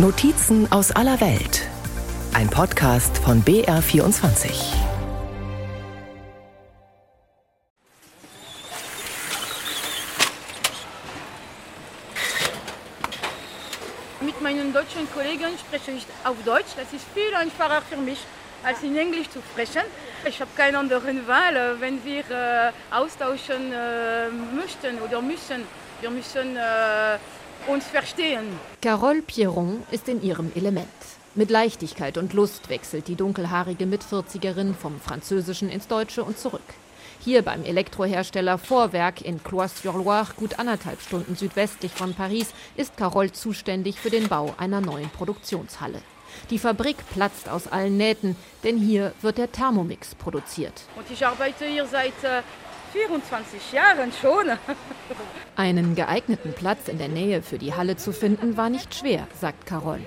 Notizen 0.00 0.70
aus 0.70 0.92
aller 0.92 1.20
Welt. 1.20 1.66
Ein 2.32 2.48
Podcast 2.48 3.18
von 3.18 3.42
BR24. 3.42 4.48
Mit 14.20 14.40
meinen 14.40 14.72
deutschen 14.72 15.10
Kollegen 15.12 15.58
spreche 15.58 15.90
ich 15.90 16.06
auf 16.22 16.36
Deutsch. 16.44 16.76
Das 16.76 16.92
ist 16.92 17.04
viel 17.12 17.34
einfacher 17.34 17.82
für 17.82 17.96
mich, 17.96 18.20
als 18.62 18.80
in 18.84 18.96
Englisch 18.96 19.28
zu 19.30 19.40
sprechen. 19.50 19.82
Ich 20.24 20.40
habe 20.40 20.50
keine 20.56 20.78
andere 20.78 21.26
Wahl, 21.26 21.80
wenn 21.80 22.04
wir 22.04 22.20
äh, 22.30 22.70
austauschen 22.94 23.72
äh, 23.72 24.28
möchten 24.54 25.00
oder 25.04 25.20
müssen. 25.20 25.64
Wir 26.00 26.10
müssen 26.10 26.56
äh, 26.56 27.18
uns 27.68 27.84
verstehen. 27.84 28.44
Carole 28.80 29.22
Pierron 29.22 29.82
ist 29.90 30.08
in 30.08 30.22
ihrem 30.22 30.50
Element. 30.54 30.88
Mit 31.34 31.50
Leichtigkeit 31.50 32.18
und 32.18 32.32
Lust 32.32 32.68
wechselt 32.68 33.06
die 33.06 33.14
dunkelhaarige 33.14 33.86
Mitvierzigerin 33.86 34.74
vom 34.74 34.98
Französischen 35.00 35.68
ins 35.68 35.86
Deutsche 35.86 36.24
und 36.24 36.38
zurück. 36.38 36.62
Hier 37.20 37.42
beim 37.42 37.64
Elektrohersteller 37.64 38.58
Vorwerk 38.58 39.20
in 39.20 39.42
Cloise-sur-Loire, 39.42 40.34
gut 40.36 40.58
anderthalb 40.58 41.00
Stunden 41.00 41.36
südwestlich 41.36 41.92
von 41.92 42.14
Paris, 42.14 42.48
ist 42.76 42.96
Carole 42.96 43.32
zuständig 43.32 44.00
für 44.00 44.10
den 44.10 44.28
Bau 44.28 44.54
einer 44.56 44.80
neuen 44.80 45.10
Produktionshalle. 45.10 46.00
Die 46.50 46.58
Fabrik 46.58 46.96
platzt 47.12 47.48
aus 47.48 47.66
allen 47.66 47.96
Nähten, 47.96 48.36
denn 48.64 48.78
hier 48.78 49.12
wird 49.20 49.38
der 49.38 49.50
Thermomix 49.50 50.14
produziert. 50.14 50.82
Und 50.96 51.10
ich 51.10 51.26
arbeite 51.26 51.66
hier 51.66 51.86
seit 51.86 52.22
äh, 52.22 52.42
24 52.92 53.72
Jahren 53.72 54.12
schon. 54.12 54.50
Einen 55.56 55.94
geeigneten 55.94 56.52
Platz 56.52 56.88
in 56.88 56.98
der 56.98 57.08
Nähe 57.08 57.42
für 57.42 57.58
die 57.58 57.74
Halle 57.74 57.96
zu 57.96 58.12
finden, 58.12 58.56
war 58.56 58.70
nicht 58.70 58.94
schwer, 58.94 59.26
sagt 59.38 59.66
Carole. 59.66 60.06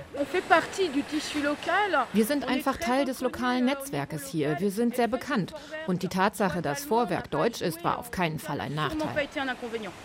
Wir 2.12 2.24
sind 2.24 2.48
einfach 2.48 2.76
Teil 2.78 3.04
des 3.04 3.20
lokalen 3.20 3.66
Netzwerkes 3.66 4.26
hier. 4.28 4.56
Wir 4.60 4.70
sind 4.70 4.96
sehr 4.96 5.08
bekannt. 5.08 5.52
Und 5.86 6.02
die 6.02 6.08
Tatsache, 6.08 6.62
dass 6.62 6.84
Vorwerk 6.84 7.30
deutsch 7.30 7.60
ist, 7.60 7.84
war 7.84 7.98
auf 7.98 8.10
keinen 8.10 8.38
Fall 8.38 8.60
ein 8.60 8.74
Nachteil. 8.74 9.28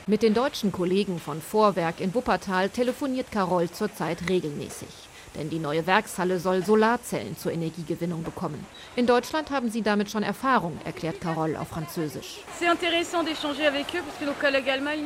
Mit 0.06 0.22
den 0.24 0.34
deutschen 0.34 0.72
Kollegen 0.72 1.20
von 1.20 1.42
Vorwerk 1.42 2.02
in 2.02 2.14
Wuppertal 2.14 2.70
telefoniert 2.70 3.32
Carole 3.32 3.72
zurzeit 3.72 4.30
regelmäßig. 4.30 5.07
Denn 5.36 5.50
die 5.50 5.60
neue 5.60 5.86
Werkshalle 5.86 6.40
soll 6.40 6.64
Solarzellen 6.66 7.38
zur 7.38 7.52
Energiegewinnung 7.52 8.24
bekommen. 8.24 8.66
In 8.96 9.06
Deutschland 9.06 9.52
haben 9.52 9.70
sie 9.70 9.82
damit 9.82 10.10
schon 10.10 10.24
Erfahrung, 10.24 10.80
erklärt 10.86 11.22
Carole 11.22 11.60
auf 11.60 11.68
Französisch. 11.68 12.40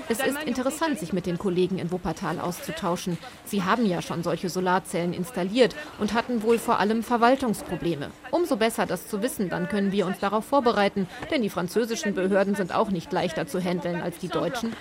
Es 0.10 0.20
ist 0.20 0.44
interessant, 0.46 1.00
sich 1.00 1.14
mit 1.14 1.26
den 1.26 1.38
Kollegen 1.38 1.80
in 1.80 1.92
Wuppertal 1.92 2.40
auszutauschen. 2.40 3.18
Sie 3.46 3.64
haben 3.64 3.86
ja 3.86 4.02
schon 4.02 4.24
solche 4.24 4.50
Solarzellen 4.50 5.14
installiert 5.14 5.76
und 6.00 6.14
hatten 6.14 6.44
wohl 6.44 6.60
vor 6.60 6.80
allem 6.80 7.04
Verwaltungsprobleme. 7.04 8.12
Umso 8.32 8.56
besser, 8.56 8.86
das 8.86 9.08
zu 9.08 9.22
wissen, 9.22 9.50
dann 9.50 9.68
können 9.68 9.92
wir 9.92 10.06
uns 10.06 10.20
darauf 10.20 10.46
vorbereiten, 10.46 11.08
denn 11.30 11.42
die 11.42 11.50
französischen 11.50 12.14
Behörden 12.14 12.56
sind 12.56 12.74
auch 12.74 12.90
nicht 12.90 13.12
leichter 13.12 13.48
zu 13.48 13.60
handeln 13.60 14.02
als 14.02 14.18
die 14.20 14.30
deutschen. 14.30 14.74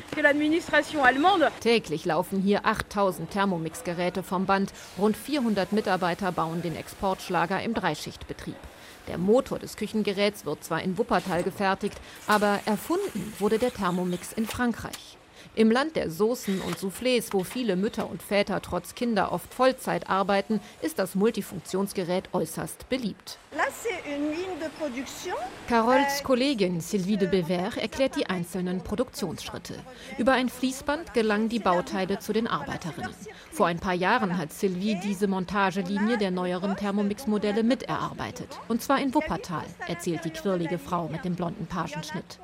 Täglich 1.61 2.05
laufen 2.05 2.41
hier 2.41 2.67
8000 2.67 3.31
Thermomix-Geräte 3.31 4.23
vom 4.23 4.47
Band, 4.47 4.73
rund 4.99 5.17
400 5.31 5.70
Mitarbeiter 5.70 6.33
bauen 6.33 6.61
den 6.61 6.75
Exportschlager 6.75 7.62
im 7.62 7.73
Dreischichtbetrieb. 7.73 8.56
Der 9.06 9.17
Motor 9.17 9.61
des 9.61 9.77
Küchengeräts 9.77 10.45
wird 10.45 10.64
zwar 10.64 10.83
in 10.83 10.98
Wuppertal 10.98 11.45
gefertigt, 11.45 11.97
aber 12.27 12.59
erfunden 12.64 13.33
wurde 13.39 13.61
der 13.61 13.72
Thermomix 13.72 14.33
in 14.33 14.47
Frankreich. 14.47 15.20
Im 15.56 15.70
Land 15.70 15.97
der 15.97 16.11
Soßen 16.11 16.61
und 16.61 16.79
Soufflés, 16.79 17.33
wo 17.33 17.43
viele 17.43 17.75
Mütter 17.75 18.09
und 18.09 18.23
Väter 18.23 18.62
trotz 18.62 18.95
Kinder 18.95 19.33
oft 19.33 19.53
Vollzeit 19.53 20.09
arbeiten, 20.09 20.61
ist 20.81 20.98
das 20.98 21.17
Multifunktionsgerät 21.17 22.29
äußerst 22.33 22.89
beliebt. 22.89 23.39
Carols 25.69 26.22
Kollegin 26.22 26.81
Sylvie 26.81 27.16
de 27.16 27.28
Bever 27.28 27.77
erklärt 27.77 28.15
die 28.15 28.27
einzelnen 28.27 28.81
Produktionsschritte. 28.83 29.75
Über 30.19 30.33
ein 30.33 30.49
Fließband 30.49 31.15
gelangen 31.15 31.49
die 31.49 31.59
Bauteile 31.59 32.21
zu 32.21 32.32
den 32.32 32.47
Arbeiterinnen. 32.47 33.15
Vor 33.50 33.67
ein 33.67 33.81
paar 33.81 33.94
Jahren 33.94 34.38
hat 34.38 34.53
Sylvie 34.53 35.00
diese 35.03 35.27
Montagelinie 35.27 36.17
der 36.17 36.31
neueren 36.31 36.77
Thermomix-Modelle 36.77 37.65
miterarbeitet. 37.65 38.59
Und 38.69 38.82
zwar 38.82 39.00
in 39.00 39.12
Wuppertal, 39.15 39.67
erzählt 39.88 40.25
die 40.25 40.31
quirlige 40.31 40.78
Frau 40.78 41.09
mit 41.09 41.25
dem 41.25 41.34
blonden 41.34 41.67
Pagenschnitt. 41.67 42.38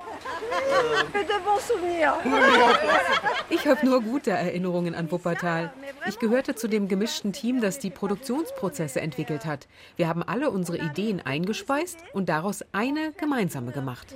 Ich 3.49 3.67
habe 3.67 3.87
nur 3.87 4.03
gute 4.03 4.31
Erinnerungen 4.31 4.95
an 4.95 5.11
Wuppertal. 5.11 5.73
Ich 6.09 6.19
gehörte 6.19 6.55
zu 6.55 6.69
dem 6.69 6.89
gemischten 6.89 7.33
Team, 7.33 7.61
das 7.61 7.79
die 7.79 7.91
Produktionsprozesse 7.91 9.01
entwickelt 9.01 9.45
hat. 9.45 9.69
Wir 9.97 10.09
haben 10.09 10.23
alle 10.23 10.51
unsere 10.51 10.79
Ideen 10.79 11.21
eingespeist 11.25 11.99
und 12.13 12.29
daraus 12.29 12.65
eine 12.73 13.13
gemeinsame 13.13 13.73
gemacht. 13.73 14.15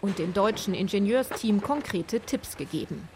Und 0.00 0.18
dem 0.18 0.34
deutschen 0.34 0.74
Ingenieursteam 0.74 1.62
konkrete 1.62 2.20
Tipps 2.20 2.56
gegeben. 2.56 3.08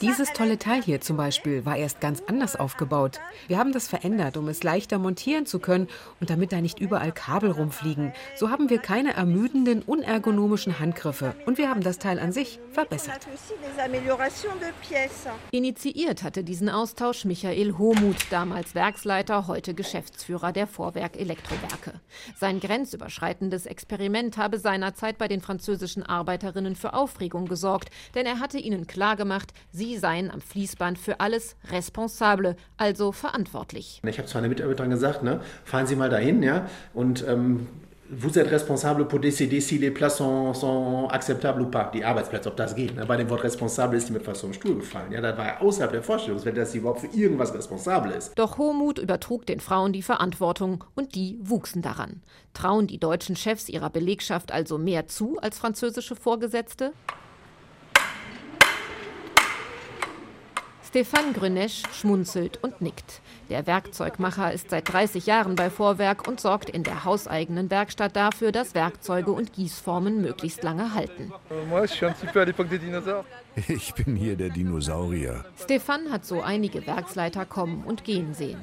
Dieses 0.00 0.32
tolle 0.32 0.58
Teil 0.58 0.82
hier 0.82 1.00
zum 1.00 1.16
Beispiel 1.16 1.64
war 1.64 1.76
erst 1.76 2.00
ganz 2.00 2.22
anders 2.26 2.54
aufgebaut. 2.54 3.20
Wir 3.48 3.58
haben 3.58 3.72
das 3.72 3.88
verändert, 3.88 4.36
um 4.36 4.48
es 4.48 4.62
leichter 4.62 4.98
montieren 4.98 5.46
zu 5.46 5.58
können 5.58 5.88
und 6.20 6.30
damit 6.30 6.52
da 6.52 6.60
nicht 6.60 6.78
überall 6.78 7.12
Kabel 7.12 7.50
rumfliegen. 7.50 8.12
So 8.36 8.50
haben 8.50 8.70
wir 8.70 8.78
keine 8.78 9.14
ermüdenden, 9.14 9.82
unergonomischen 9.82 10.78
Handgriffe 10.78 11.34
und 11.46 11.58
wir 11.58 11.68
haben 11.68 11.82
das 11.82 11.98
Teil 11.98 12.20
an 12.20 12.32
sich 12.32 12.60
verbessert. 12.70 13.26
Initiiert 15.50 16.22
hatte 16.22 16.44
diesen 16.44 16.68
Austausch 16.68 17.24
Michael 17.24 17.78
Homuth, 17.78 18.26
damals 18.30 18.74
Werksleiter, 18.74 19.48
heute 19.48 19.74
Geschäftsführer 19.74 20.52
der 20.52 20.66
Vorwerk 20.66 21.18
Elektrowerke. 21.18 22.00
Sein 22.36 22.60
grenzüberschreitendes 22.60 23.66
Experiment 23.66 24.36
habe 24.36 24.58
seinerzeit 24.58 25.18
bei 25.18 25.26
den 25.26 25.40
französischen 25.40 26.04
Arbeiterinnen 26.04 26.76
für 26.76 26.94
Aufregung 26.94 27.39
Aufregung 27.40 27.48
gesorgt, 27.48 27.90
denn 28.14 28.26
er 28.26 28.40
hatte 28.40 28.58
ihnen 28.58 28.86
klargemacht, 28.86 29.52
sie 29.72 29.96
seien 29.98 30.30
am 30.30 30.40
Fließband 30.40 30.98
für 30.98 31.20
alles 31.20 31.56
responsable, 31.70 32.56
also 32.76 33.12
verantwortlich. 33.12 34.00
Ich 34.06 34.18
habe 34.18 34.28
zu 34.28 34.36
meiner 34.36 34.48
Mitarbeiterin 34.48 34.90
gesagt, 34.90 35.22
ne, 35.22 35.40
fahren 35.64 35.86
Sie 35.86 35.96
mal 35.96 36.10
dahin, 36.10 36.42
ja, 36.42 36.66
und 36.94 37.24
ähm, 37.26 37.66
vous 38.12 38.38
êtes 38.38 38.48
responsable 38.48 39.06
pour 39.06 39.20
décider 39.20 39.60
si 39.60 39.78
les 39.78 39.92
plats 39.92 40.10
sont, 40.10 40.52
sont 40.52 41.08
acceptables 41.10 41.62
ou 41.62 41.66
pas. 41.66 41.90
Die 41.94 42.04
Arbeitsplätze, 42.04 42.48
ob 42.48 42.56
das 42.56 42.74
geht. 42.74 42.96
Ne? 42.96 43.06
Bei 43.06 43.16
dem 43.16 43.30
Wort 43.30 43.44
responsable 43.44 43.96
ist 43.96 44.08
die 44.08 44.12
mir 44.12 44.20
fast 44.20 44.40
vom 44.40 44.52
Stuhl 44.52 44.74
gefallen. 44.74 45.12
Ja, 45.12 45.20
das 45.20 45.38
war 45.38 45.46
ja 45.46 45.60
außerhalb 45.60 45.92
der 45.92 46.02
Vorstellungswelt, 46.02 46.56
dass 46.56 46.72
sie 46.72 46.78
überhaupt 46.78 47.00
für 47.00 47.16
irgendwas 47.16 47.54
responsabel 47.54 48.10
ist. 48.10 48.32
Doch 48.36 48.58
Hohmut 48.58 48.98
übertrug 48.98 49.46
den 49.46 49.60
Frauen 49.60 49.92
die 49.92 50.02
Verantwortung 50.02 50.82
und 50.96 51.14
die 51.14 51.38
wuchsen 51.40 51.82
daran. 51.82 52.20
Trauen 52.52 52.88
die 52.88 52.98
deutschen 52.98 53.36
Chefs 53.36 53.68
ihrer 53.68 53.90
Belegschaft 53.90 54.50
also 54.50 54.76
mehr 54.76 55.06
zu 55.06 55.38
als 55.40 55.58
französische 55.58 56.16
Vorgesetzte? 56.16 56.92
Stefan 60.90 61.32
Grünesch 61.34 61.84
schmunzelt 61.92 62.58
und 62.64 62.80
nickt. 62.80 63.20
Der 63.48 63.64
Werkzeugmacher 63.68 64.52
ist 64.52 64.70
seit 64.70 64.92
30 64.92 65.24
Jahren 65.24 65.54
bei 65.54 65.70
Vorwerk 65.70 66.26
und 66.26 66.40
sorgt 66.40 66.68
in 66.68 66.82
der 66.82 67.04
hauseigenen 67.04 67.70
Werkstatt 67.70 68.16
dafür, 68.16 68.50
dass 68.50 68.74
Werkzeuge 68.74 69.30
und 69.30 69.52
Gießformen 69.52 70.20
möglichst 70.20 70.64
lange 70.64 70.92
halten. 70.92 71.32
Ich 73.68 73.94
bin 73.94 74.16
hier 74.16 74.36
der 74.36 74.48
Dinosaurier. 74.48 75.44
Stefan 75.62 76.10
hat 76.10 76.24
so 76.24 76.40
einige 76.40 76.86
Werksleiter 76.86 77.44
kommen 77.44 77.84
und 77.84 78.04
gehen 78.04 78.32
sehen. 78.34 78.58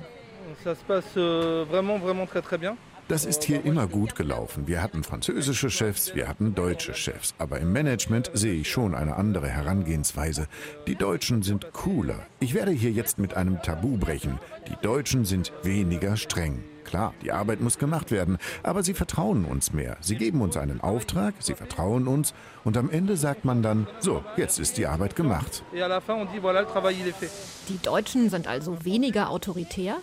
Ça 0.64 0.76
se 0.76 0.84
passe 0.88 1.18
euh, 1.18 1.66
vraiment, 1.66 2.00
vraiment 2.00 2.26
très, 2.26 2.42
très 2.42 2.58
bien. 2.58 2.78
Das 3.10 3.24
ist 3.24 3.46
hier 3.46 3.64
immer 3.64 3.88
gut 3.88 4.16
gelaufen. 4.16 4.68
Wir 4.68 4.84
hatten 4.84 5.02
französische 5.02 5.70
Chefs, 5.70 6.14
wir 6.14 6.28
hatten 6.28 6.56
deutsche 6.56 6.94
Chefs. 6.94 7.34
Aber 7.38 7.58
im 7.58 7.72
Management 7.72 8.30
sehe 8.34 8.56
ich 8.56 8.70
schon 8.70 8.94
eine 8.94 9.16
andere 9.16 9.48
Herangehensweise. 9.48 10.48
Die 10.88 10.96
Deutschen 10.96 11.42
sind 11.42 11.72
cooler. 11.72 12.26
Ich 12.42 12.54
werde 12.54 12.72
hier 12.72 12.92
jetzt 12.92 13.18
mit 13.18 13.34
einem 13.34 13.62
Tabu 13.62 13.96
brechen. 13.98 14.40
Die 14.68 14.76
Deutschen 14.86 15.24
sind 15.24 15.54
weniger 15.64 16.18
streng. 16.18 16.66
Klar, 16.84 17.14
die 17.22 17.32
Arbeit 17.32 17.62
muss 17.62 17.78
gemacht 17.78 18.12
werden, 18.12 18.38
aber 18.64 18.84
sie 18.84 18.94
vertrauen 18.94 19.46
uns 19.46 19.72
mehr. 19.72 19.96
Sie 20.02 20.16
geben 20.16 20.42
uns 20.42 20.58
einen 20.58 20.82
Auftrag, 20.82 21.34
sie 21.40 21.56
vertrauen 21.56 22.10
uns 22.10 22.34
und 22.66 22.76
am 22.76 22.90
Ende 22.90 23.16
sagt 23.16 23.46
man 23.46 23.62
dann, 23.62 23.88
so, 24.00 24.24
jetzt 24.36 24.60
ist 24.60 24.78
die 24.78 24.86
Arbeit 24.86 25.16
gemacht. 25.16 25.64
Die 27.70 27.78
Deutschen 27.84 28.30
sind 28.30 28.48
also 28.48 28.84
weniger 28.86 29.30
autoritär? 29.30 29.98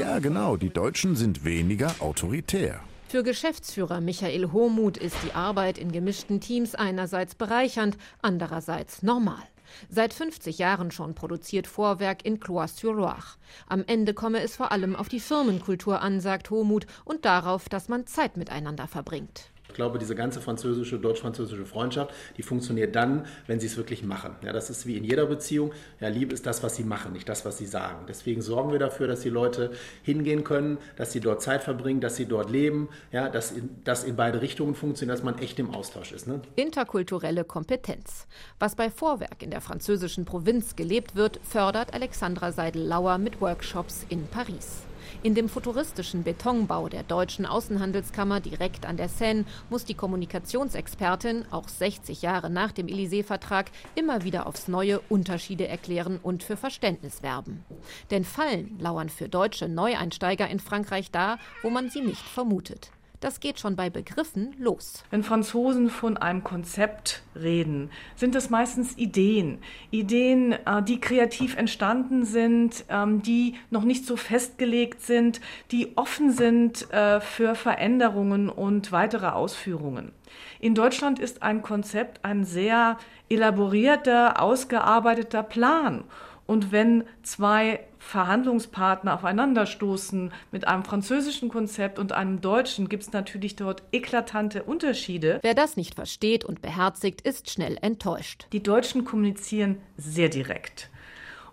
Ja, 0.00 0.18
genau. 0.18 0.56
Die 0.56 0.70
Deutschen 0.70 1.16
sind 1.16 1.44
weniger 1.44 1.94
autoritär. 2.00 2.80
Für 3.08 3.22
Geschäftsführer 3.22 4.00
Michael 4.00 4.50
Hohmuth 4.50 4.96
ist 4.96 5.16
die 5.24 5.34
Arbeit 5.34 5.78
in 5.78 5.92
gemischten 5.92 6.40
Teams 6.40 6.74
einerseits 6.74 7.34
bereichernd, 7.34 7.96
andererseits 8.22 9.02
normal. 9.02 9.42
Seit 9.88 10.12
50 10.12 10.58
Jahren 10.58 10.90
schon 10.90 11.14
produziert 11.14 11.66
Vorwerk 11.66 12.24
in 12.24 12.40
Cloise-sur-Loire. 12.40 13.36
Am 13.68 13.84
Ende 13.86 14.14
komme 14.14 14.40
es 14.40 14.56
vor 14.56 14.72
allem 14.72 14.96
auf 14.96 15.08
die 15.08 15.20
Firmenkultur 15.20 16.00
an, 16.00 16.20
sagt 16.20 16.50
Hohmuth, 16.50 16.86
und 17.04 17.24
darauf, 17.24 17.68
dass 17.68 17.88
man 17.88 18.06
Zeit 18.06 18.36
miteinander 18.36 18.88
verbringt. 18.88 19.50
Ich 19.74 19.76
glaube, 19.76 19.98
diese 19.98 20.14
ganze 20.14 20.40
französische, 20.40 21.00
deutsch-französische 21.00 21.66
Freundschaft, 21.66 22.14
die 22.36 22.44
funktioniert 22.44 22.94
dann, 22.94 23.26
wenn 23.48 23.58
sie 23.58 23.66
es 23.66 23.76
wirklich 23.76 24.04
machen. 24.04 24.36
Ja, 24.44 24.52
das 24.52 24.70
ist 24.70 24.86
wie 24.86 24.96
in 24.96 25.02
jeder 25.02 25.26
Beziehung. 25.26 25.72
Ja, 25.98 26.06
Liebe 26.06 26.32
ist 26.32 26.46
das, 26.46 26.62
was 26.62 26.76
sie 26.76 26.84
machen, 26.84 27.12
nicht 27.12 27.28
das, 27.28 27.44
was 27.44 27.58
sie 27.58 27.66
sagen. 27.66 28.04
Deswegen 28.06 28.40
sorgen 28.40 28.70
wir 28.70 28.78
dafür, 28.78 29.08
dass 29.08 29.22
die 29.22 29.30
Leute 29.30 29.72
hingehen 30.04 30.44
können, 30.44 30.78
dass 30.94 31.10
sie 31.10 31.18
dort 31.18 31.42
Zeit 31.42 31.64
verbringen, 31.64 32.00
dass 32.00 32.14
sie 32.14 32.26
dort 32.26 32.50
leben, 32.50 32.88
ja, 33.10 33.28
dass 33.28 33.52
das 33.82 34.04
in 34.04 34.14
beide 34.14 34.42
Richtungen 34.42 34.76
funktioniert, 34.76 35.18
dass 35.18 35.24
man 35.24 35.40
echt 35.40 35.58
im 35.58 35.74
Austausch 35.74 36.12
ist. 36.12 36.28
Ne? 36.28 36.40
Interkulturelle 36.54 37.42
Kompetenz. 37.42 38.28
Was 38.60 38.76
bei 38.76 38.90
Vorwerk 38.90 39.42
in 39.42 39.50
der 39.50 39.60
französischen 39.60 40.24
Provinz 40.24 40.76
gelebt 40.76 41.16
wird, 41.16 41.40
fördert 41.42 41.92
Alexandra 41.94 42.52
Seidel-Lauer 42.52 43.18
mit 43.18 43.40
Workshops 43.40 44.06
in 44.08 44.24
Paris. 44.28 44.84
In 45.22 45.34
dem 45.34 45.48
futuristischen 45.48 46.22
Betonbau 46.22 46.88
der 46.88 47.02
deutschen 47.02 47.46
Außenhandelskammer 47.46 48.40
direkt 48.40 48.86
an 48.86 48.96
der 48.96 49.08
Seine 49.08 49.44
muss 49.70 49.84
die 49.84 49.94
Kommunikationsexpertin, 49.94 51.46
auch 51.50 51.68
60 51.68 52.22
Jahre 52.22 52.50
nach 52.50 52.72
dem 52.72 52.86
Élysée-Vertrag, 52.86 53.70
immer 53.94 54.24
wieder 54.24 54.46
aufs 54.46 54.68
Neue 54.68 55.00
Unterschiede 55.08 55.68
erklären 55.68 56.18
und 56.22 56.42
für 56.42 56.56
Verständnis 56.56 57.22
werben. 57.22 57.64
Denn 58.10 58.24
Fallen 58.24 58.78
lauern 58.78 59.08
für 59.08 59.28
deutsche 59.28 59.68
Neueinsteiger 59.68 60.48
in 60.48 60.60
Frankreich 60.60 61.10
da, 61.10 61.38
wo 61.62 61.70
man 61.70 61.90
sie 61.90 62.00
nicht 62.00 62.22
vermutet. 62.22 62.90
Das 63.24 63.40
geht 63.40 63.58
schon 63.58 63.74
bei 63.74 63.88
Begriffen 63.88 64.54
los. 64.58 65.02
Wenn 65.08 65.22
Franzosen 65.22 65.88
von 65.88 66.18
einem 66.18 66.44
Konzept 66.44 67.22
reden, 67.34 67.88
sind 68.16 68.34
es 68.34 68.50
meistens 68.50 68.98
Ideen. 68.98 69.60
Ideen, 69.90 70.52
äh, 70.52 70.82
die 70.82 71.00
kreativ 71.00 71.56
entstanden 71.56 72.26
sind, 72.26 72.84
ähm, 72.90 73.22
die 73.22 73.54
noch 73.70 73.84
nicht 73.84 74.04
so 74.04 74.18
festgelegt 74.18 75.00
sind, 75.00 75.40
die 75.70 75.96
offen 75.96 76.32
sind 76.32 76.92
äh, 76.92 77.22
für 77.22 77.54
Veränderungen 77.54 78.50
und 78.50 78.92
weitere 78.92 79.28
Ausführungen. 79.28 80.12
In 80.60 80.74
Deutschland 80.74 81.18
ist 81.18 81.42
ein 81.42 81.62
Konzept 81.62 82.26
ein 82.26 82.44
sehr 82.44 82.98
elaborierter, 83.30 84.42
ausgearbeiteter 84.42 85.42
Plan. 85.42 86.04
Und 86.46 86.72
wenn 86.72 87.04
zwei 87.22 87.80
Verhandlungspartner 87.98 89.14
aufeinanderstoßen 89.14 90.32
mit 90.52 90.68
einem 90.68 90.84
französischen 90.84 91.48
Konzept 91.48 91.98
und 91.98 92.12
einem 92.12 92.40
deutschen, 92.40 92.88
gibt 92.88 93.04
es 93.04 93.12
natürlich 93.12 93.56
dort 93.56 93.82
eklatante 93.92 94.62
Unterschiede. 94.62 95.40
Wer 95.42 95.54
das 95.54 95.76
nicht 95.76 95.94
versteht 95.94 96.44
und 96.44 96.60
beherzigt, 96.60 97.22
ist 97.22 97.50
schnell 97.50 97.78
enttäuscht. 97.80 98.46
Die 98.52 98.62
Deutschen 98.62 99.04
kommunizieren 99.04 99.78
sehr 99.96 100.28
direkt. 100.28 100.90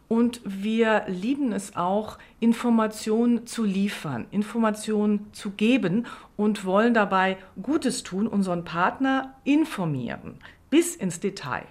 Und 0.10 0.42
wir 0.44 1.06
lieben 1.08 1.54
es 1.54 1.78
auch, 1.78 2.18
Informationen 2.42 3.48
zu 3.48 3.64
liefern, 3.64 4.28
Informationen 4.32 5.32
zu 5.32 5.52
geben 5.52 6.06
und 6.36 6.66
wollen 6.66 6.94
dabei 6.94 7.38
Gutes 7.62 8.04
tun, 8.04 8.28
unseren 8.28 8.66
Partner 8.66 9.36
informieren, 9.46 10.40
bis 10.70 10.98
ins 10.98 11.22
Detail. 11.22 11.64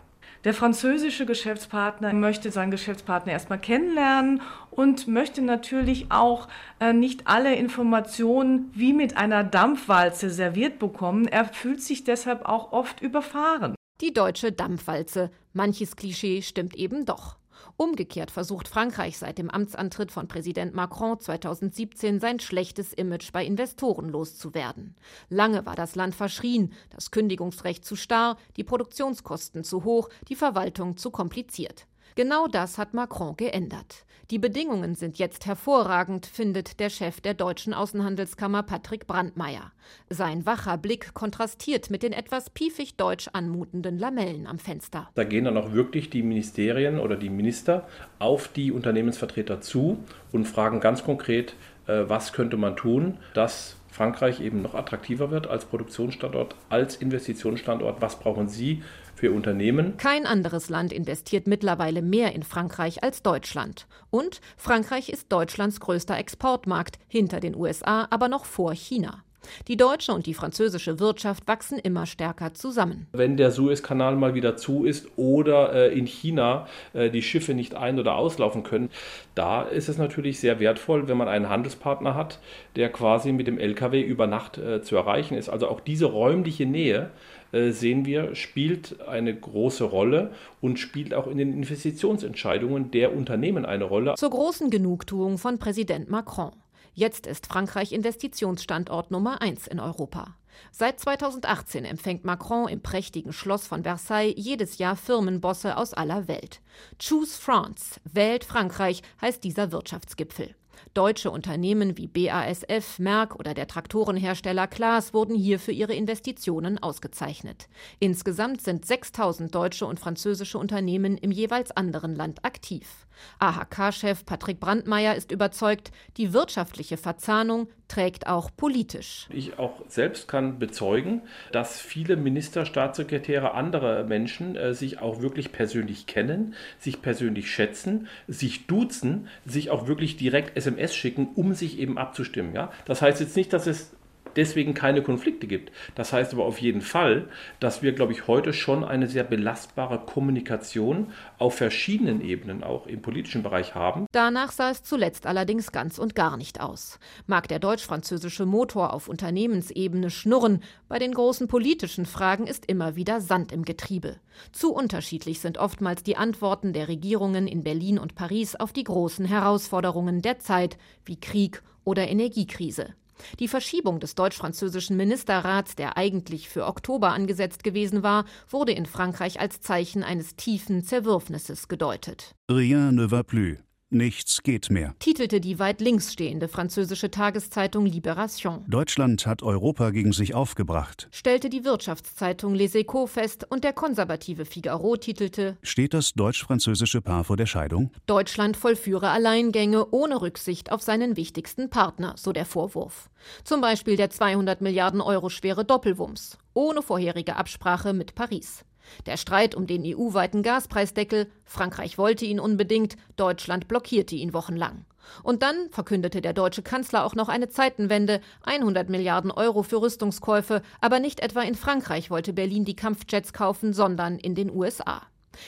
Der 0.44 0.54
französische 0.54 1.26
Geschäftspartner 1.26 2.14
möchte 2.14 2.50
seinen 2.50 2.70
Geschäftspartner 2.70 3.32
erstmal 3.32 3.58
kennenlernen 3.58 4.40
und 4.70 5.06
möchte 5.06 5.42
natürlich 5.42 6.06
auch 6.10 6.48
äh, 6.80 6.94
nicht 6.94 7.26
alle 7.26 7.54
Informationen 7.56 8.70
wie 8.74 8.94
mit 8.94 9.18
einer 9.18 9.44
Dampfwalze 9.44 10.30
serviert 10.30 10.78
bekommen. 10.78 11.26
Er 11.26 11.44
fühlt 11.44 11.82
sich 11.82 12.04
deshalb 12.04 12.46
auch 12.46 12.72
oft 12.72 13.02
überfahren. 13.02 13.74
Die 14.00 14.14
deutsche 14.14 14.50
Dampfwalze. 14.50 15.30
Manches 15.52 15.94
Klischee 15.94 16.40
stimmt 16.40 16.74
eben 16.74 17.04
doch. 17.04 17.36
Umgekehrt 17.76 18.30
versucht 18.30 18.68
Frankreich 18.68 19.18
seit 19.18 19.38
dem 19.38 19.50
Amtsantritt 19.50 20.12
von 20.12 20.28
Präsident 20.28 20.74
Macron 20.74 21.18
2017 21.18 22.20
sein 22.20 22.40
schlechtes 22.40 22.92
Image 22.92 23.32
bei 23.32 23.44
Investoren 23.44 24.08
loszuwerden. 24.08 24.96
Lange 25.28 25.66
war 25.66 25.76
das 25.76 25.94
Land 25.94 26.14
verschrien, 26.14 26.72
das 26.90 27.10
Kündigungsrecht 27.10 27.84
zu 27.84 27.96
starr, 27.96 28.36
die 28.56 28.64
Produktionskosten 28.64 29.64
zu 29.64 29.84
hoch, 29.84 30.08
die 30.28 30.36
Verwaltung 30.36 30.96
zu 30.96 31.10
kompliziert. 31.10 31.86
Genau 32.14 32.46
das 32.46 32.78
hat 32.78 32.94
Macron 32.94 33.36
geändert. 33.36 34.04
Die 34.30 34.38
Bedingungen 34.38 34.94
sind 34.94 35.18
jetzt 35.18 35.46
hervorragend, 35.46 36.24
findet 36.24 36.78
der 36.78 36.88
Chef 36.88 37.20
der 37.20 37.34
deutschen 37.34 37.74
Außenhandelskammer 37.74 38.62
Patrick 38.62 39.08
Brandmeier. 39.08 39.72
Sein 40.08 40.46
wacher 40.46 40.78
Blick 40.78 41.14
kontrastiert 41.14 41.90
mit 41.90 42.04
den 42.04 42.12
etwas 42.12 42.48
piefig 42.50 42.96
deutsch 42.96 43.28
anmutenden 43.32 43.98
Lamellen 43.98 44.46
am 44.46 44.60
Fenster. 44.60 45.08
Da 45.14 45.24
gehen 45.24 45.46
dann 45.46 45.56
auch 45.56 45.72
wirklich 45.72 46.10
die 46.10 46.22
Ministerien 46.22 47.00
oder 47.00 47.16
die 47.16 47.28
Minister 47.28 47.88
auf 48.20 48.46
die 48.46 48.70
Unternehmensvertreter 48.70 49.60
zu 49.60 49.98
und 50.30 50.46
fragen 50.46 50.78
ganz 50.78 51.02
konkret, 51.02 51.56
äh, 51.88 52.04
was 52.06 52.32
könnte 52.32 52.56
man 52.56 52.76
tun, 52.76 53.18
dass 53.34 53.79
Frankreich 53.90 54.40
eben 54.40 54.62
noch 54.62 54.74
attraktiver 54.74 55.30
wird 55.30 55.46
als 55.46 55.64
Produktionsstandort, 55.64 56.54
als 56.68 56.96
Investitionsstandort. 56.96 58.00
Was 58.00 58.18
brauchen 58.18 58.48
Sie 58.48 58.82
für 59.20 59.32
Unternehmen. 59.32 59.98
Kein 59.98 60.26
anderes 60.26 60.70
Land 60.70 60.94
investiert 60.94 61.46
mittlerweile 61.46 62.00
mehr 62.00 62.34
in 62.34 62.42
Frankreich 62.42 63.04
als 63.04 63.22
Deutschland. 63.22 63.86
Und 64.08 64.40
Frankreich 64.56 65.10
ist 65.10 65.30
Deutschlands 65.30 65.78
größter 65.78 66.16
Exportmarkt, 66.16 66.98
hinter 67.06 67.38
den 67.38 67.54
USA 67.54 68.08
aber 68.08 68.28
noch 68.28 68.46
vor 68.46 68.72
China. 68.72 69.22
Die 69.68 69.76
deutsche 69.76 70.12
und 70.12 70.26
die 70.26 70.34
französische 70.34 71.00
Wirtschaft 71.00 71.46
wachsen 71.46 71.78
immer 71.78 72.06
stärker 72.06 72.54
zusammen. 72.54 73.06
Wenn 73.12 73.36
der 73.36 73.50
Suezkanal 73.50 74.16
mal 74.16 74.34
wieder 74.34 74.56
zu 74.56 74.84
ist 74.84 75.08
oder 75.16 75.72
äh, 75.72 75.98
in 75.98 76.06
China 76.06 76.66
äh, 76.92 77.10
die 77.10 77.22
Schiffe 77.22 77.54
nicht 77.54 77.74
ein- 77.74 77.98
oder 77.98 78.16
auslaufen 78.16 78.62
können, 78.62 78.90
da 79.34 79.62
ist 79.62 79.88
es 79.88 79.98
natürlich 79.98 80.40
sehr 80.40 80.60
wertvoll, 80.60 81.08
wenn 81.08 81.16
man 81.16 81.28
einen 81.28 81.48
Handelspartner 81.48 82.14
hat, 82.14 82.38
der 82.76 82.90
quasi 82.90 83.32
mit 83.32 83.46
dem 83.46 83.58
Lkw 83.58 84.00
über 84.00 84.26
Nacht 84.26 84.58
äh, 84.58 84.82
zu 84.82 84.96
erreichen 84.96 85.34
ist. 85.36 85.48
Also 85.48 85.68
auch 85.68 85.80
diese 85.80 86.06
räumliche 86.06 86.66
Nähe 86.66 87.10
äh, 87.52 87.70
sehen 87.70 88.04
wir, 88.04 88.34
spielt 88.34 89.00
eine 89.08 89.34
große 89.34 89.84
Rolle 89.84 90.32
und 90.60 90.78
spielt 90.78 91.14
auch 91.14 91.26
in 91.26 91.38
den 91.38 91.52
Investitionsentscheidungen 91.52 92.90
der 92.90 93.14
Unternehmen 93.16 93.64
eine 93.64 93.84
Rolle. 93.84 94.14
Zur 94.16 94.30
großen 94.30 94.70
Genugtuung 94.70 95.38
von 95.38 95.58
Präsident 95.58 96.10
Macron. 96.10 96.52
Jetzt 96.94 97.26
ist 97.26 97.46
Frankreich 97.46 97.92
Investitionsstandort 97.92 99.10
Nummer 99.10 99.40
eins 99.42 99.66
in 99.66 99.80
Europa. 99.80 100.36
Seit 100.72 101.00
2018 101.00 101.84
empfängt 101.84 102.24
Macron 102.24 102.68
im 102.68 102.82
prächtigen 102.82 103.32
Schloss 103.32 103.66
von 103.66 103.84
Versailles 103.84 104.34
jedes 104.36 104.78
Jahr 104.78 104.96
Firmenbosse 104.96 105.76
aus 105.76 105.94
aller 105.94 106.28
Welt. 106.28 106.60
Choose 106.98 107.38
France, 107.38 108.00
wählt 108.04 108.44
Frankreich, 108.44 109.02
heißt 109.20 109.42
dieser 109.44 109.72
Wirtschaftsgipfel. 109.72 110.54
Deutsche 110.94 111.30
Unternehmen 111.30 111.96
wie 111.98 112.08
BASF, 112.08 112.98
Merck 112.98 113.36
oder 113.36 113.54
der 113.54 113.68
Traktorenhersteller 113.68 114.66
Klaas 114.66 115.14
wurden 115.14 115.36
hier 115.36 115.58
für 115.58 115.72
ihre 115.72 115.94
Investitionen 115.94 116.82
ausgezeichnet. 116.82 117.68
Insgesamt 117.98 118.62
sind 118.62 118.84
6000 118.84 119.54
deutsche 119.54 119.86
und 119.86 120.00
französische 120.00 120.58
Unternehmen 120.58 121.16
im 121.18 121.30
jeweils 121.30 121.70
anderen 121.70 122.16
Land 122.16 122.44
aktiv. 122.44 123.06
AHK-Chef 123.38 124.24
Patrick 124.24 124.60
Brandmeier 124.60 125.14
ist 125.14 125.32
überzeugt, 125.32 125.90
die 126.16 126.32
wirtschaftliche 126.32 126.96
Verzahnung 126.96 127.68
trägt 127.88 128.26
auch 128.28 128.50
politisch. 128.56 129.26
Ich 129.30 129.58
auch 129.58 129.82
selbst 129.88 130.28
kann 130.28 130.58
bezeugen, 130.58 131.22
dass 131.52 131.80
viele 131.80 132.16
Minister, 132.16 132.64
Staatssekretäre, 132.64 133.54
andere 133.54 134.04
Menschen 134.04 134.56
äh, 134.56 134.74
sich 134.74 135.00
auch 135.00 135.20
wirklich 135.20 135.52
persönlich 135.52 136.06
kennen, 136.06 136.54
sich 136.78 137.02
persönlich 137.02 137.50
schätzen, 137.50 138.06
sich 138.28 138.66
duzen, 138.66 139.28
sich 139.44 139.70
auch 139.70 139.88
wirklich 139.88 140.16
direkt 140.16 140.56
SMS 140.56 140.94
schicken, 140.94 141.30
um 141.34 141.52
sich 141.52 141.78
eben 141.78 141.98
abzustimmen. 141.98 142.54
Ja? 142.54 142.70
Das 142.84 143.02
heißt 143.02 143.20
jetzt 143.20 143.36
nicht, 143.36 143.52
dass 143.52 143.66
es 143.66 143.92
deswegen 144.36 144.74
keine 144.74 145.02
Konflikte 145.02 145.46
gibt. 145.46 145.72
Das 145.94 146.12
heißt 146.12 146.32
aber 146.32 146.44
auf 146.44 146.58
jeden 146.58 146.80
Fall, 146.80 147.28
dass 147.58 147.82
wir, 147.82 147.92
glaube 147.92 148.12
ich, 148.12 148.26
heute 148.26 148.52
schon 148.52 148.84
eine 148.84 149.06
sehr 149.06 149.24
belastbare 149.24 150.00
Kommunikation 150.06 151.12
auf 151.38 151.56
verschiedenen 151.56 152.20
Ebenen 152.20 152.62
auch 152.62 152.86
im 152.86 153.02
politischen 153.02 153.42
Bereich 153.42 153.74
haben. 153.74 154.06
Danach 154.12 154.52
sah 154.52 154.70
es 154.70 154.82
zuletzt 154.82 155.26
allerdings 155.26 155.72
ganz 155.72 155.98
und 155.98 156.14
gar 156.14 156.36
nicht 156.36 156.60
aus. 156.60 156.98
Mag 157.26 157.48
der 157.48 157.58
deutsch-französische 157.58 158.46
Motor 158.46 158.92
auf 158.92 159.08
Unternehmensebene 159.08 160.10
schnurren, 160.10 160.62
bei 160.88 160.98
den 160.98 161.12
großen 161.12 161.48
politischen 161.48 162.06
Fragen 162.06 162.46
ist 162.46 162.66
immer 162.66 162.96
wieder 162.96 163.20
Sand 163.20 163.52
im 163.52 163.64
Getriebe. 163.64 164.16
Zu 164.52 164.72
unterschiedlich 164.72 165.40
sind 165.40 165.58
oftmals 165.58 166.02
die 166.02 166.16
Antworten 166.16 166.72
der 166.72 166.88
Regierungen 166.88 167.46
in 167.46 167.62
Berlin 167.62 167.98
und 167.98 168.14
Paris 168.14 168.56
auf 168.56 168.72
die 168.72 168.84
großen 168.84 169.24
Herausforderungen 169.24 170.22
der 170.22 170.38
Zeit, 170.38 170.78
wie 171.04 171.18
Krieg 171.18 171.62
oder 171.84 172.08
Energiekrise. 172.08 172.94
Die 173.38 173.48
Verschiebung 173.48 174.00
des 174.00 174.14
deutsch-französischen 174.14 174.96
Ministerrats, 174.96 175.74
der 175.74 175.96
eigentlich 175.96 176.48
für 176.48 176.66
Oktober 176.66 177.12
angesetzt 177.12 177.64
gewesen 177.64 178.02
war, 178.02 178.24
wurde 178.48 178.72
in 178.72 178.86
Frankreich 178.86 179.40
als 179.40 179.60
Zeichen 179.60 180.02
eines 180.02 180.36
tiefen 180.36 180.84
Zerwürfnisses 180.84 181.68
gedeutet. 181.68 182.34
Rien 182.50 182.94
ne 182.94 183.10
va 183.10 183.22
plus. 183.22 183.58
Nichts 183.92 184.44
geht 184.44 184.70
mehr, 184.70 184.94
titelte 185.00 185.40
die 185.40 185.58
weit 185.58 185.80
links 185.80 186.12
stehende 186.12 186.46
französische 186.46 187.10
Tageszeitung 187.10 187.86
Libération. 187.86 188.64
Deutschland 188.68 189.26
hat 189.26 189.42
Europa 189.42 189.90
gegen 189.90 190.12
sich 190.12 190.32
aufgebracht, 190.32 191.08
stellte 191.10 191.50
die 191.50 191.64
Wirtschaftszeitung 191.64 192.54
Les 192.54 192.76
Echos 192.76 193.10
fest 193.10 193.48
und 193.50 193.64
der 193.64 193.72
konservative 193.72 194.44
Figaro 194.44 194.94
titelte 194.94 195.58
Steht 195.62 195.92
das 195.92 196.12
deutsch-französische 196.12 197.00
Paar 197.00 197.24
vor 197.24 197.36
der 197.36 197.46
Scheidung? 197.46 197.90
Deutschland 198.06 198.56
vollführe 198.56 199.10
Alleingänge 199.10 199.84
ohne 199.90 200.22
Rücksicht 200.22 200.70
auf 200.70 200.82
seinen 200.82 201.16
wichtigsten 201.16 201.68
Partner, 201.68 202.14
so 202.16 202.32
der 202.32 202.46
Vorwurf. 202.46 203.10
Zum 203.42 203.60
Beispiel 203.60 203.96
der 203.96 204.10
200 204.10 204.60
Milliarden 204.60 205.00
Euro 205.00 205.30
schwere 205.30 205.64
Doppelwumms, 205.64 206.38
ohne 206.54 206.82
vorherige 206.82 207.34
Absprache 207.34 207.92
mit 207.92 208.14
Paris. 208.14 208.64
Der 209.06 209.16
Streit 209.16 209.54
um 209.54 209.66
den 209.66 209.82
EU-weiten 209.84 210.42
Gaspreisdeckel, 210.42 211.30
Frankreich 211.44 211.98
wollte 211.98 212.24
ihn 212.24 212.40
unbedingt, 212.40 212.96
Deutschland 213.16 213.68
blockierte 213.68 214.14
ihn 214.14 214.32
wochenlang. 214.32 214.84
Und 215.22 215.42
dann 215.42 215.70
verkündete 215.70 216.20
der 216.20 216.32
deutsche 216.32 216.62
Kanzler 216.62 217.04
auch 217.04 217.14
noch 217.14 217.28
eine 217.28 217.48
Zeitenwende, 217.48 218.20
100 218.42 218.88
Milliarden 218.88 219.30
Euro 219.30 219.62
für 219.62 219.80
Rüstungskäufe, 219.80 220.62
aber 220.80 221.00
nicht 221.00 221.20
etwa 221.20 221.42
in 221.42 221.54
Frankreich 221.54 222.10
wollte 222.10 222.32
Berlin 222.32 222.64
die 222.64 222.76
Kampfjets 222.76 223.32
kaufen, 223.32 223.72
sondern 223.72 224.18
in 224.18 224.34
den 224.34 224.50
USA. 224.50 225.02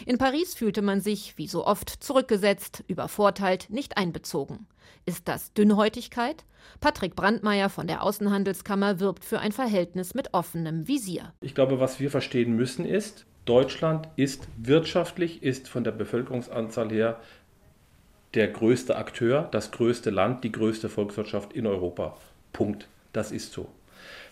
In 0.06 0.18
Paris 0.18 0.54
fühlte 0.54 0.82
man 0.82 1.00
sich, 1.00 1.36
wie 1.36 1.48
so 1.48 1.66
oft, 1.66 1.90
zurückgesetzt, 1.90 2.84
übervorteilt, 2.86 3.68
nicht 3.68 3.96
einbezogen. 3.96 4.66
Ist 5.04 5.26
das 5.26 5.52
Dünnhäutigkeit? 5.52 6.44
Patrick 6.80 7.16
Brandmeier 7.16 7.68
von 7.68 7.88
der 7.88 8.02
Außenhandelskammer 8.02 9.00
wirbt 9.00 9.24
für 9.24 9.40
ein 9.40 9.52
Verhältnis 9.52 10.14
mit 10.14 10.32
offenem 10.32 10.86
Visier. 10.86 11.32
Ich 11.40 11.54
glaube, 11.54 11.80
was 11.80 11.98
wir 11.98 12.10
verstehen 12.10 12.54
müssen 12.54 12.86
ist, 12.86 13.26
Deutschland 13.44 14.08
ist 14.16 14.46
wirtschaftlich, 14.56 15.42
ist 15.42 15.68
von 15.68 15.84
der 15.84 15.90
Bevölkerungsanzahl 15.90 16.90
her 16.90 17.20
der 18.34 18.48
größte 18.48 18.96
Akteur, 18.96 19.48
das 19.50 19.72
größte 19.72 20.10
Land, 20.10 20.44
die 20.44 20.52
größte 20.52 20.88
Volkswirtschaft 20.88 21.52
in 21.52 21.66
Europa. 21.66 22.16
Punkt. 22.52 22.88
Das 23.12 23.32
ist 23.32 23.52
so. 23.52 23.68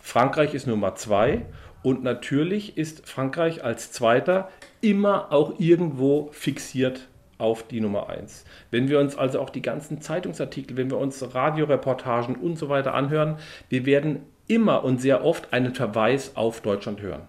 Frankreich 0.00 0.54
ist 0.54 0.66
Nummer 0.66 0.94
zwei 0.94 1.42
und 1.82 2.02
natürlich 2.02 2.78
ist 2.78 3.08
Frankreich 3.08 3.64
als 3.64 3.92
Zweiter 3.92 4.48
immer 4.80 5.32
auch 5.32 5.58
irgendwo 5.58 6.30
fixiert 6.32 7.08
auf 7.36 7.66
die 7.66 7.80
Nummer 7.80 8.08
eins. 8.08 8.44
Wenn 8.70 8.88
wir 8.88 9.00
uns 9.00 9.16
also 9.16 9.40
auch 9.40 9.50
die 9.50 9.62
ganzen 9.62 10.00
Zeitungsartikel, 10.00 10.76
wenn 10.76 10.90
wir 10.90 10.98
uns 10.98 11.34
Radioreportagen 11.34 12.36
und 12.36 12.56
so 12.56 12.68
weiter 12.68 12.94
anhören, 12.94 13.38
wir 13.68 13.86
werden 13.86 14.20
immer 14.46 14.84
und 14.84 15.00
sehr 15.00 15.24
oft 15.24 15.52
einen 15.52 15.74
Verweis 15.74 16.36
auf 16.36 16.60
Deutschland 16.60 17.00
hören. 17.00 17.22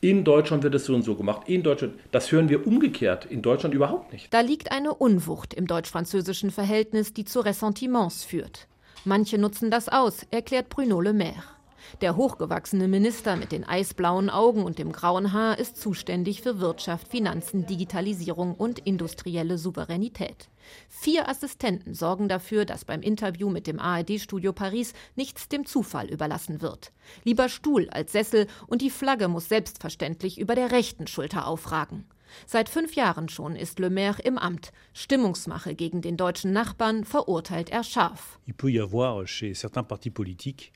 In 0.00 0.22
Deutschland 0.22 0.62
wird 0.62 0.76
es 0.76 0.84
so 0.84 0.94
und 0.94 1.02
so 1.02 1.16
gemacht. 1.16 1.48
In 1.48 1.64
Deutschland, 1.64 1.94
das 2.12 2.30
hören 2.30 2.48
wir 2.48 2.66
umgekehrt. 2.66 3.26
In 3.26 3.42
Deutschland 3.42 3.74
überhaupt 3.74 4.12
nicht. 4.12 4.32
Da 4.32 4.40
liegt 4.40 4.70
eine 4.70 4.94
Unwucht 4.94 5.54
im 5.54 5.66
deutsch-französischen 5.66 6.52
Verhältnis, 6.52 7.12
die 7.12 7.24
zu 7.24 7.40
Ressentiments 7.40 8.22
führt. 8.22 8.68
Manche 9.04 9.38
nutzen 9.38 9.70
das 9.70 9.88
aus, 9.88 10.24
erklärt 10.30 10.68
Bruno 10.68 11.00
Le 11.00 11.12
Maire. 11.12 11.57
Der 12.00 12.16
hochgewachsene 12.16 12.86
Minister 12.86 13.36
mit 13.36 13.52
den 13.52 13.64
eisblauen 13.64 14.30
Augen 14.30 14.62
und 14.62 14.78
dem 14.78 14.92
grauen 14.92 15.32
Haar 15.32 15.58
ist 15.58 15.76
zuständig 15.76 16.42
für 16.42 16.60
Wirtschaft, 16.60 17.08
Finanzen, 17.08 17.66
Digitalisierung 17.66 18.54
und 18.54 18.78
industrielle 18.78 19.58
Souveränität. 19.58 20.48
Vier 20.88 21.28
Assistenten 21.28 21.94
sorgen 21.94 22.28
dafür, 22.28 22.64
dass 22.64 22.84
beim 22.84 23.02
Interview 23.02 23.48
mit 23.48 23.66
dem 23.66 23.80
ARD-Studio 23.80 24.52
Paris 24.52 24.92
nichts 25.16 25.48
dem 25.48 25.66
Zufall 25.66 26.08
überlassen 26.08 26.60
wird. 26.60 26.92
Lieber 27.24 27.48
Stuhl 27.48 27.88
als 27.90 28.12
Sessel 28.12 28.46
und 28.66 28.82
die 28.82 28.90
Flagge 28.90 29.28
muss 29.28 29.48
selbstverständlich 29.48 30.38
über 30.38 30.54
der 30.54 30.70
rechten 30.70 31.06
Schulter 31.06 31.46
aufragen. 31.46 32.04
Seit 32.46 32.68
fünf 32.68 32.94
Jahren 32.94 33.28
schon 33.28 33.56
ist 33.56 33.78
Le 33.78 33.90
Maire 33.90 34.20
im 34.22 34.38
Amt. 34.38 34.72
Stimmungsmache 34.92 35.74
gegen 35.74 36.02
den 36.02 36.16
deutschen 36.16 36.52
Nachbarn 36.52 37.04
verurteilt 37.04 37.70
er 37.70 37.84
scharf. 37.84 38.38
Il 38.46 38.54
peut 38.54 38.70
y 38.72 38.80
avoir 38.80 39.26
chez 39.26 39.54
certains 39.54 39.86
partis 39.86 40.12
politiques 40.12 40.70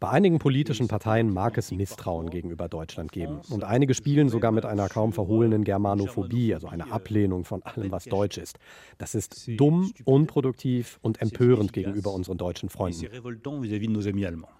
Bei 0.00 0.08
einigen 0.08 0.38
politischen 0.40 0.88
Parteien 0.88 1.32
mag 1.32 1.56
es 1.56 1.70
Misstrauen 1.70 2.30
gegenüber 2.30 2.68
Deutschland 2.68 3.12
geben. 3.12 3.40
Und 3.48 3.62
einige 3.62 3.94
spielen 3.94 4.28
sogar 4.28 4.50
mit 4.50 4.64
einer 4.64 4.88
kaum 4.88 5.12
verhohlenen 5.12 5.62
Germanophobie, 5.62 6.52
also 6.52 6.66
einer 6.66 6.92
Ablehnung 6.92 7.44
von 7.44 7.62
allem, 7.62 7.92
was 7.92 8.04
deutsch 8.04 8.38
ist. 8.38 8.58
Das 8.98 9.14
ist 9.14 9.48
dumm, 9.56 9.92
unproduktiv 10.04 10.98
und 11.02 11.22
empörend 11.22 11.72
gegenüber 11.72 12.12
unseren 12.12 12.38
deutschen 12.38 12.70
Freunden. 12.70 13.06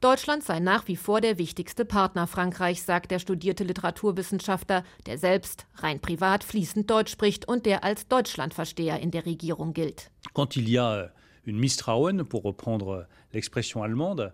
Deutschland 0.01 0.45
sei 0.45 0.61
nach 0.61 0.87
wie 0.87 0.97
vor 0.97 1.21
der 1.21 1.39
wichtigste 1.39 1.85
Partner 1.85 2.29
Frankreichs, 2.29 2.87
sagt 2.87 3.11
der 3.11 3.19
studierte 3.19 3.65
Literaturwissenschaftler, 3.65 4.85
der 5.07 5.19
selbst 5.19 5.67
rein 5.77 5.99
privat 5.99 6.45
fließend 6.45 6.89
Deutsch 6.89 7.11
spricht 7.11 7.49
und 7.49 7.67
der 7.67 7.83
als 7.83 8.07
Deutschlandversteher 8.07 9.01
in 9.01 9.11
der 9.11 9.27
Regierung 9.27 9.73
gilt. 9.73 10.13
Quand 10.33 10.57
il 10.57 10.69
y 10.69 10.79
a 10.79 11.11
une 11.45 11.59
Misstrauen, 11.59 12.25
pour 12.25 12.45
reprendre 12.45 13.07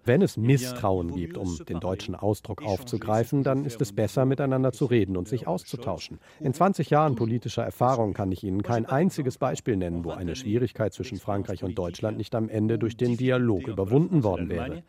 wenn 0.04 0.22
es 0.22 0.36
Misstrauen 0.36 1.14
gibt, 1.14 1.36
um 1.36 1.58
den 1.68 1.80
deutschen 1.80 2.14
Ausdruck 2.14 2.62
aufzugreifen, 2.62 3.42
dann 3.42 3.64
ist 3.64 3.80
es 3.80 3.92
besser, 3.92 4.24
miteinander 4.24 4.72
zu 4.72 4.86
reden 4.86 5.16
und 5.16 5.28
sich 5.28 5.46
auszutauschen. 5.46 6.18
In 6.40 6.52
20 6.52 6.90
Jahren 6.90 7.14
politischer 7.14 7.62
Erfahrung 7.62 8.12
kann 8.12 8.32
ich 8.32 8.42
Ihnen 8.42 8.62
kein 8.62 8.86
einziges 8.86 9.38
Beispiel 9.38 9.76
nennen, 9.76 10.04
wo 10.04 10.10
eine 10.10 10.34
Schwierigkeit 10.34 10.92
zwischen 10.92 11.18
Frankreich 11.18 11.62
und 11.62 11.78
Deutschland 11.78 12.18
nicht 12.18 12.34
am 12.34 12.48
Ende 12.48 12.78
durch 12.78 12.96
den 12.96 13.16
Dialog 13.16 13.68
überwunden 13.68 14.24
worden 14.24 14.48
wäre. 14.48 14.82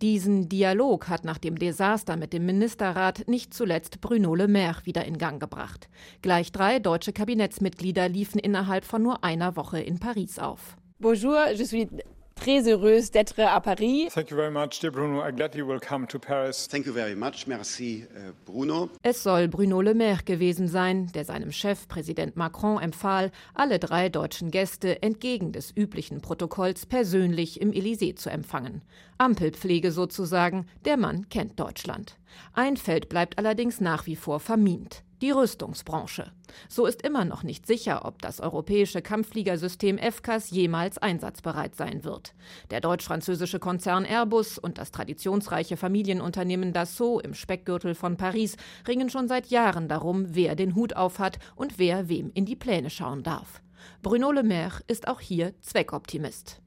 Diesen 0.00 0.48
Dialog 0.48 1.08
hat 1.08 1.24
nach 1.24 1.38
dem 1.38 1.58
Desaster 1.58 2.16
mit 2.16 2.32
dem 2.32 2.46
Ministerrat 2.46 3.28
nicht 3.28 3.52
zuletzt 3.52 4.00
Bruno 4.00 4.34
Le 4.34 4.48
Maire 4.48 4.80
wieder 4.84 5.04
in 5.04 5.18
Gang 5.18 5.40
gebracht. 5.40 5.88
Gleich 6.22 6.52
drei 6.52 6.78
deutsche 6.78 7.12
Kabinettsmitglieder 7.12 8.08
liefen 8.08 8.38
innerhalb 8.38 8.84
von 8.84 9.02
nur 9.02 9.24
einer 9.24 9.56
Woche 9.56 9.80
in 9.80 9.98
Paris 9.98 10.38
auf. 10.38 10.76
Bonjour, 11.04 11.36
je 11.54 11.62
suis 11.64 11.86
très 12.34 12.66
heureuse 12.66 13.10
d'être 13.10 13.38
à 13.38 13.60
Paris. 13.60 14.08
Thank 14.10 14.30
you 14.30 14.36
very 14.38 14.50
much, 14.50 14.80
dear 14.80 14.90
Bruno. 14.90 15.20
I'm 15.20 15.36
glad 15.36 15.54
you 15.54 15.66
will 15.66 15.78
come 15.78 16.06
to 16.06 16.18
Paris. 16.18 16.66
Thank 16.66 16.86
you 16.86 16.94
very 16.94 17.14
much. 17.14 17.46
Merci, 17.46 18.06
uh, 18.16 18.32
Bruno. 18.46 18.88
Es 19.02 19.22
soll 19.22 19.48
Bruno 19.48 19.82
Le 19.82 19.92
Maire 19.92 20.22
gewesen 20.24 20.66
sein, 20.66 21.12
der 21.12 21.26
seinem 21.26 21.52
Chef 21.52 21.88
Präsident 21.88 22.36
Macron 22.36 22.80
empfahl, 22.80 23.32
alle 23.52 23.78
drei 23.78 24.08
deutschen 24.08 24.50
Gäste 24.50 25.02
entgegen 25.02 25.52
des 25.52 25.76
üblichen 25.76 26.22
Protokolls 26.22 26.86
persönlich 26.86 27.60
im 27.60 27.72
Élysée 27.72 28.16
zu 28.16 28.30
empfangen. 28.30 28.80
Ampelpflege 29.18 29.92
sozusagen, 29.92 30.64
der 30.86 30.96
Mann 30.96 31.28
kennt 31.28 31.60
Deutschland. 31.60 32.16
Ein 32.54 32.78
Feld 32.78 33.10
bleibt 33.10 33.36
allerdings 33.36 33.78
nach 33.78 34.06
wie 34.06 34.16
vor 34.16 34.40
vermint 34.40 35.04
die 35.24 35.30
Rüstungsbranche. 35.30 36.32
So 36.68 36.84
ist 36.84 37.00
immer 37.00 37.24
noch 37.24 37.44
nicht 37.44 37.66
sicher, 37.66 38.04
ob 38.04 38.20
das 38.20 38.40
europäische 38.40 39.00
Kampffliegersystem 39.00 39.96
FCAS 39.96 40.50
jemals 40.50 40.98
einsatzbereit 40.98 41.74
sein 41.76 42.04
wird. 42.04 42.34
Der 42.70 42.82
deutsch-französische 42.82 43.58
Konzern 43.58 44.04
Airbus 44.04 44.58
und 44.58 44.76
das 44.76 44.90
traditionsreiche 44.90 45.78
Familienunternehmen 45.78 46.74
Dassault 46.74 47.24
im 47.24 47.32
Speckgürtel 47.32 47.94
von 47.94 48.18
Paris 48.18 48.58
ringen 48.86 49.08
schon 49.08 49.26
seit 49.26 49.46
Jahren 49.46 49.88
darum, 49.88 50.26
wer 50.34 50.56
den 50.56 50.74
Hut 50.74 50.94
aufhat 50.94 51.38
und 51.56 51.78
wer 51.78 52.10
wem 52.10 52.30
in 52.34 52.44
die 52.44 52.56
Pläne 52.56 52.90
schauen 52.90 53.22
darf. 53.22 53.62
Bruno 54.02 54.30
Le 54.30 54.42
Maire 54.42 54.82
ist 54.88 55.08
auch 55.08 55.20
hier 55.20 55.54
Zweckoptimist. 55.62 56.60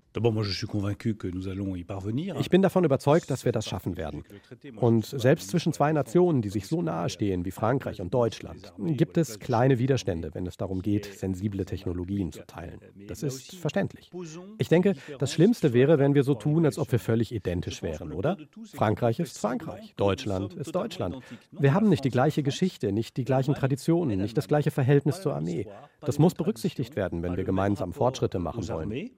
Ich 2.39 2.50
bin 2.50 2.62
davon 2.62 2.83
überzeugt, 2.83 3.29
dass 3.29 3.45
wir 3.45 3.51
das 3.51 3.67
schaffen 3.67 3.97
werden. 3.97 4.24
Und 4.77 5.05
selbst 5.05 5.50
zwischen 5.50 5.74
zwei 5.74 5.91
Nationen, 5.91 6.41
die 6.41 6.50
sich 6.50 6.67
so 6.67 6.81
nahe 6.81 7.09
stehen 7.09 7.45
wie 7.45 7.51
Frankreich 7.51 8.01
und 8.01 8.13
Deutschland, 8.13 8.74
gibt 8.77 9.17
es 9.17 9.39
kleine 9.39 9.79
Widerstände, 9.79 10.33
wenn 10.33 10.47
es 10.47 10.57
darum 10.57 10.81
geht, 10.81 11.05
sensible 11.05 11.65
Technologien 11.65 12.31
zu 12.31 12.45
teilen. 12.45 12.79
Das 13.07 13.24
ist 13.24 13.55
verständlich. 13.55 14.09
Ich 14.57 14.69
denke, 14.69 14.95
das 15.19 15.33
Schlimmste 15.33 15.74
wäre, 15.74 16.00
wenn 16.00 16.15
wir 16.15 16.24
so 16.24 16.33
tun, 16.33 16.65
als 16.65 16.77
ob 16.77 16.91
wir 16.91 17.00
völlig 17.00 17.33
identisch 17.33 17.83
wären, 17.83 18.12
oder? 18.12 18.38
Frankreich 18.74 19.19
ist 19.19 19.38
Frankreich, 19.38 19.93
Deutschland 19.95 20.53
ist 20.53 20.74
Deutschland. 20.74 21.17
Wir 21.51 21.74
haben 21.74 21.89
nicht 21.89 22.03
die 22.03 22.09
gleiche 22.09 22.43
Geschichte, 22.43 22.91
nicht 22.91 23.17
die 23.17 23.25
gleichen 23.25 23.53
Traditionen, 23.53 24.19
nicht 24.19 24.38
das 24.38 24.47
gleiche 24.47 24.71
Verhältnis 24.71 25.21
zur 25.21 25.36
Armee. 25.36 25.67
Das 26.01 26.19
muss 26.19 26.33
berücksichtigt 26.36 26.95
werden, 26.95 27.24
wenn 27.24 27.38
wir 27.38 27.43
gemeinsam 27.43 27.93
Fortschritte 27.93 28.39
machen 28.39 28.67
wollen 28.67 29.09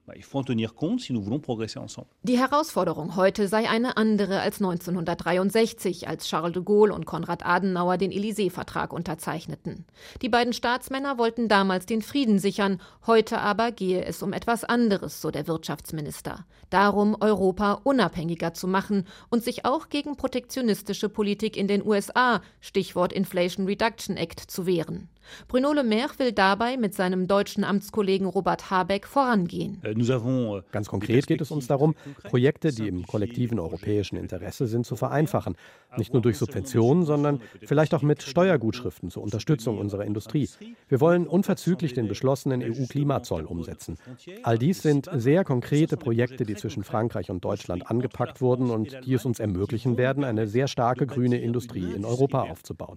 Die 2.22 2.38
Herausforderung 2.38 3.16
heute 3.16 3.48
sei 3.48 3.68
eine 3.68 3.96
andere 3.96 4.40
als 4.40 4.56
1963, 4.56 6.08
als 6.08 6.26
Charles 6.26 6.52
de 6.52 6.62
Gaulle 6.62 6.94
und 6.94 7.06
Konrad 7.06 7.44
Adenauer 7.44 7.96
den 7.96 8.10
Élysée-Vertrag 8.10 8.92
unterzeichneten. 8.92 9.84
Die 10.22 10.28
beiden 10.28 10.52
Staatsmänner 10.52 11.18
wollten 11.18 11.48
damals 11.48 11.86
den 11.86 12.02
Frieden 12.02 12.38
sichern, 12.38 12.80
heute 13.06 13.40
aber 13.40 13.72
gehe 13.72 14.04
es 14.04 14.22
um 14.22 14.32
etwas 14.32 14.64
anderes, 14.64 15.20
so 15.20 15.30
der 15.30 15.46
Wirtschaftsminister. 15.46 16.46
Darum, 16.70 17.16
Europa 17.20 17.80
unabhängiger 17.84 18.54
zu 18.54 18.68
machen 18.68 19.06
und 19.28 19.42
sich 19.44 19.64
auch 19.64 19.88
gegen 19.88 20.16
protektionistische 20.16 21.08
Politik 21.08 21.56
in 21.56 21.68
den 21.68 21.84
USA, 21.84 22.40
Stichwort 22.60 23.12
Inflation 23.12 23.66
Reduction 23.66 24.16
Act, 24.16 24.40
zu 24.40 24.66
wehren. 24.66 25.08
Bruno 25.48 25.72
Le 25.72 25.84
Maire 25.84 26.10
will 26.18 26.32
dabei 26.32 26.76
mit 26.76 26.94
seinem 26.94 27.26
deutschen 27.26 27.64
Amtskollegen 27.64 28.26
Robert 28.26 28.70
Habeck 28.70 29.06
vorangehen. 29.06 29.80
Äh, 29.82 29.90
äh, 29.92 30.62
Ganz 30.72 30.88
konkret 30.88 31.26
geht 31.26 31.40
es 31.40 31.50
uns 31.50 31.66
darum, 31.66 31.94
Projekte, 32.22 32.72
die 32.72 32.88
im 32.88 33.06
kollektiven 33.06 33.58
europäischen 33.58 34.16
Interesse 34.16 34.66
sind, 34.66 34.86
zu 34.86 34.96
vereinfachen. 34.96 35.56
Nicht 35.96 36.12
nur 36.12 36.22
durch 36.22 36.38
Subventionen, 36.38 37.04
sondern 37.04 37.40
vielleicht 37.62 37.94
auch 37.94 38.02
mit 38.02 38.22
Steuergutschriften 38.22 39.10
zur 39.10 39.22
Unterstützung 39.22 39.78
unserer 39.78 40.04
Industrie. 40.04 40.48
Wir 40.88 41.00
wollen 41.00 41.26
unverzüglich 41.26 41.94
den 41.94 42.08
beschlossenen 42.08 42.62
EU-Klimazoll 42.62 43.44
umsetzen. 43.44 43.98
All 44.42 44.58
dies 44.58 44.82
sind 44.82 45.08
sehr 45.12 45.44
konkrete 45.44 45.96
Projekte, 45.96 46.44
die 46.44 46.54
zwischen 46.54 46.84
Frankreich 46.84 47.30
und 47.30 47.44
Deutschland 47.44 47.90
angepackt 47.90 48.40
wurden 48.40 48.70
und 48.70 49.04
die 49.04 49.14
es 49.14 49.24
uns 49.24 49.40
ermöglichen 49.40 49.96
werden, 49.96 50.24
eine 50.24 50.46
sehr 50.46 50.68
starke 50.68 51.06
grüne 51.06 51.40
Industrie 51.40 51.92
in 51.92 52.04
Europa 52.04 52.42
aufzubauen. 52.42 52.96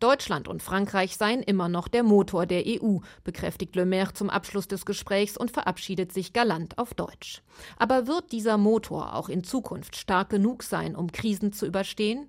Deutschland 0.00 0.48
und 0.48 0.62
Frankreich 0.62 1.16
seien 1.16 1.42
immer 1.42 1.68
noch 1.68 1.88
der 1.88 2.02
Motor 2.02 2.46
der 2.46 2.64
EU, 2.66 2.98
bekräftigt 3.24 3.76
Le 3.76 3.86
Maire 3.86 4.12
zum 4.12 4.30
Abschluss 4.30 4.68
des 4.68 4.84
Gesprächs 4.84 5.36
und 5.36 5.50
verabschiedet 5.50 6.12
sich 6.12 6.32
galant 6.32 6.78
auf 6.78 6.94
Deutsch. 6.94 7.42
Aber 7.78 8.06
wird 8.06 8.32
dieser 8.32 8.56
Motor 8.56 9.14
auch 9.14 9.28
in 9.28 9.44
Zukunft 9.44 9.96
stark 9.96 10.30
genug 10.30 10.62
sein, 10.62 10.96
um 10.96 11.12
Krisen 11.12 11.52
zu 11.52 11.66
überstehen? 11.70 12.28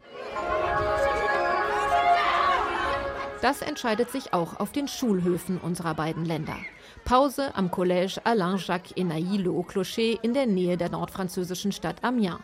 Das 3.41 3.63
entscheidet 3.63 4.12
sich 4.12 4.33
auch 4.33 4.60
auf 4.60 4.71
den 4.71 4.88
Schulhöfen 4.88 5.57
unserer 5.57 5.95
beiden 5.95 6.25
Länder. 6.25 6.57
Pause 7.05 7.55
am 7.55 7.69
Collège 7.69 8.19
Alain-Jacques 8.24 8.93
Enailly 8.95 9.38
Le 9.38 9.51
Haut-Clocher 9.51 10.24
in 10.24 10.36
der 10.36 10.45
Nähe 10.45 10.77
der 10.77 10.89
nordfranzösischen 10.89 11.71
Stadt 11.71 12.03
Amiens. 12.03 12.39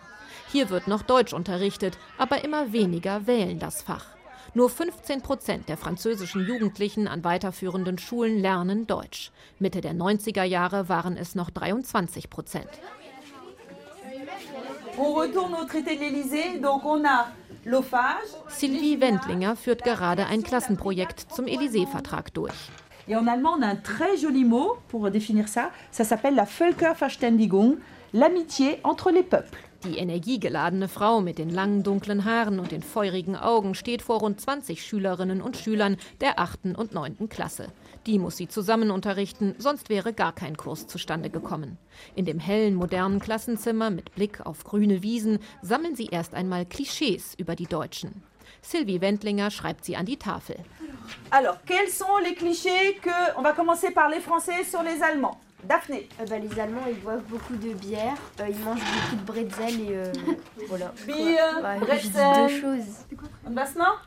Hier 0.51 0.71
wird 0.71 0.87
noch 0.87 1.03
Deutsch 1.03 1.33
unterrichtet, 1.33 1.99
aber 2.17 2.43
immer 2.43 2.73
weniger 2.73 3.27
wählen 3.27 3.59
das 3.59 3.83
Fach. 3.83 4.05
Nur 4.55 4.71
15 4.71 5.21
Prozent 5.21 5.69
der 5.69 5.77
französischen 5.77 6.47
Jugendlichen 6.47 7.07
an 7.07 7.23
weiterführenden 7.23 7.99
Schulen 7.99 8.39
lernen 8.39 8.87
Deutsch. 8.87 9.31
Mitte 9.59 9.81
der 9.81 9.93
90er 9.93 10.43
Jahre 10.43 10.89
waren 10.89 11.15
es 11.15 11.35
noch 11.35 11.51
23 11.51 12.31
Prozent. 12.31 12.69
Sylvie 18.49 18.99
Wendlinger 18.99 19.55
führt 19.55 19.83
gerade 19.83 20.25
ein 20.25 20.41
Klassenprojekt 20.41 21.27
zum 21.33 21.45
Élysée-Vertrag 21.45 22.33
durch. 22.33 22.53
Et 23.07 23.15
en 23.15 23.27
allemand, 23.27 23.55
on 23.57 23.61
a 23.61 23.67
un 23.67 23.75
très 23.75 24.17
joli 24.17 24.43
mot 24.43 24.77
pour 24.89 25.09
définir 25.11 25.47
ça. 25.47 25.69
Ça 25.91 26.03
s'appelle 26.03 26.35
la 26.35 26.45
Völkerverständigung, 26.45 27.77
l'amitié 28.13 28.79
entre 28.83 29.11
les 29.11 29.23
peuples. 29.23 29.57
Die 29.83 29.99
energiegeladene 29.99 30.87
Frau 30.87 31.21
mit 31.21 31.37
den 31.37 31.51
langen 31.51 31.83
dunklen 31.83 32.25
Haaren 32.25 32.59
und 32.59 32.71
den 32.71 32.81
feurigen 32.81 33.35
Augen 33.35 33.75
steht 33.75 34.01
vor 34.01 34.19
rund 34.19 34.41
20 34.41 34.83
Schülerinnen 34.83 35.41
und 35.41 35.55
Schülern 35.55 35.97
der 36.19 36.39
8. 36.39 36.75
und 36.75 36.93
9. 36.93 37.29
Klasse. 37.29 37.67
Die 38.07 38.19
muss 38.19 38.37
sie 38.37 38.47
zusammen 38.47 38.89
unterrichten, 38.89 39.53
sonst 39.57 39.89
wäre 39.89 40.13
gar 40.13 40.31
kein 40.33 40.55
Kurs 40.55 40.87
zustande 40.87 41.29
gekommen. 41.29 41.77
In 42.15 42.23
dem 42.23 42.39
hellen, 42.39 42.73
modernen 42.73 43.19
Klassenzimmer 43.19 43.89
mit 43.89 44.15
Blick 44.15 44.45
auf 44.45 44.63
grüne 44.63 45.03
Wiesen 45.03 45.39
sammeln 45.61 45.97
sie 45.97 46.05
erst 46.05 46.33
einmal 46.33 46.65
Klischees 46.65 47.35
über 47.37 47.57
die 47.57 47.65
Deutschen. 47.65 48.23
Sylvie 48.61 49.01
Wendlinger 49.01 49.51
schreibt 49.51 49.83
sie 49.83 49.97
an 49.97 50.05
die 50.05 50.15
Tafel. 50.15 50.55
Alors, 51.31 51.57
quels 51.65 51.97
sont 51.97 52.17
les 52.23 52.33
clichés 52.33 52.95
que 53.01 53.37
on 53.37 53.43
va 53.43 53.51
commencer 53.51 53.91
par 53.91 54.09
les 54.09 54.21
Français 54.21 54.63
sur 54.63 54.83
les 54.83 55.03
Allemands 55.03 55.39
Daphné. 55.63 56.07
Euh, 56.21 56.25
bah, 56.29 56.39
les 56.39 56.59
Allemands, 56.59 56.85
ils 56.87 56.99
boivent 56.99 57.25
beaucoup 57.27 57.55
de 57.55 57.73
bière, 57.73 58.15
euh, 58.39 58.47
ils 58.47 58.59
mangent 58.63 58.79
beaucoup 58.79 59.15
de 59.15 59.25
bretzel 59.25 59.81
et 59.81 59.97
euh, 59.97 60.13
voilà. 60.69 60.93
Bier, 61.05 61.61
bah, 61.61 61.75
bretzel. 61.79 62.47
deux 62.47 62.61
choses. 62.61 63.05
Und 63.45 63.55
was 63.55 63.75
noch? 63.75 63.99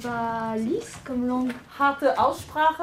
C'est 0.00 0.08
pas 0.08 0.54
lisse 0.56 0.94
comme 1.04 1.26
langue. 1.26 1.52
Harte 1.78 2.04
Aussprache. 2.18 2.78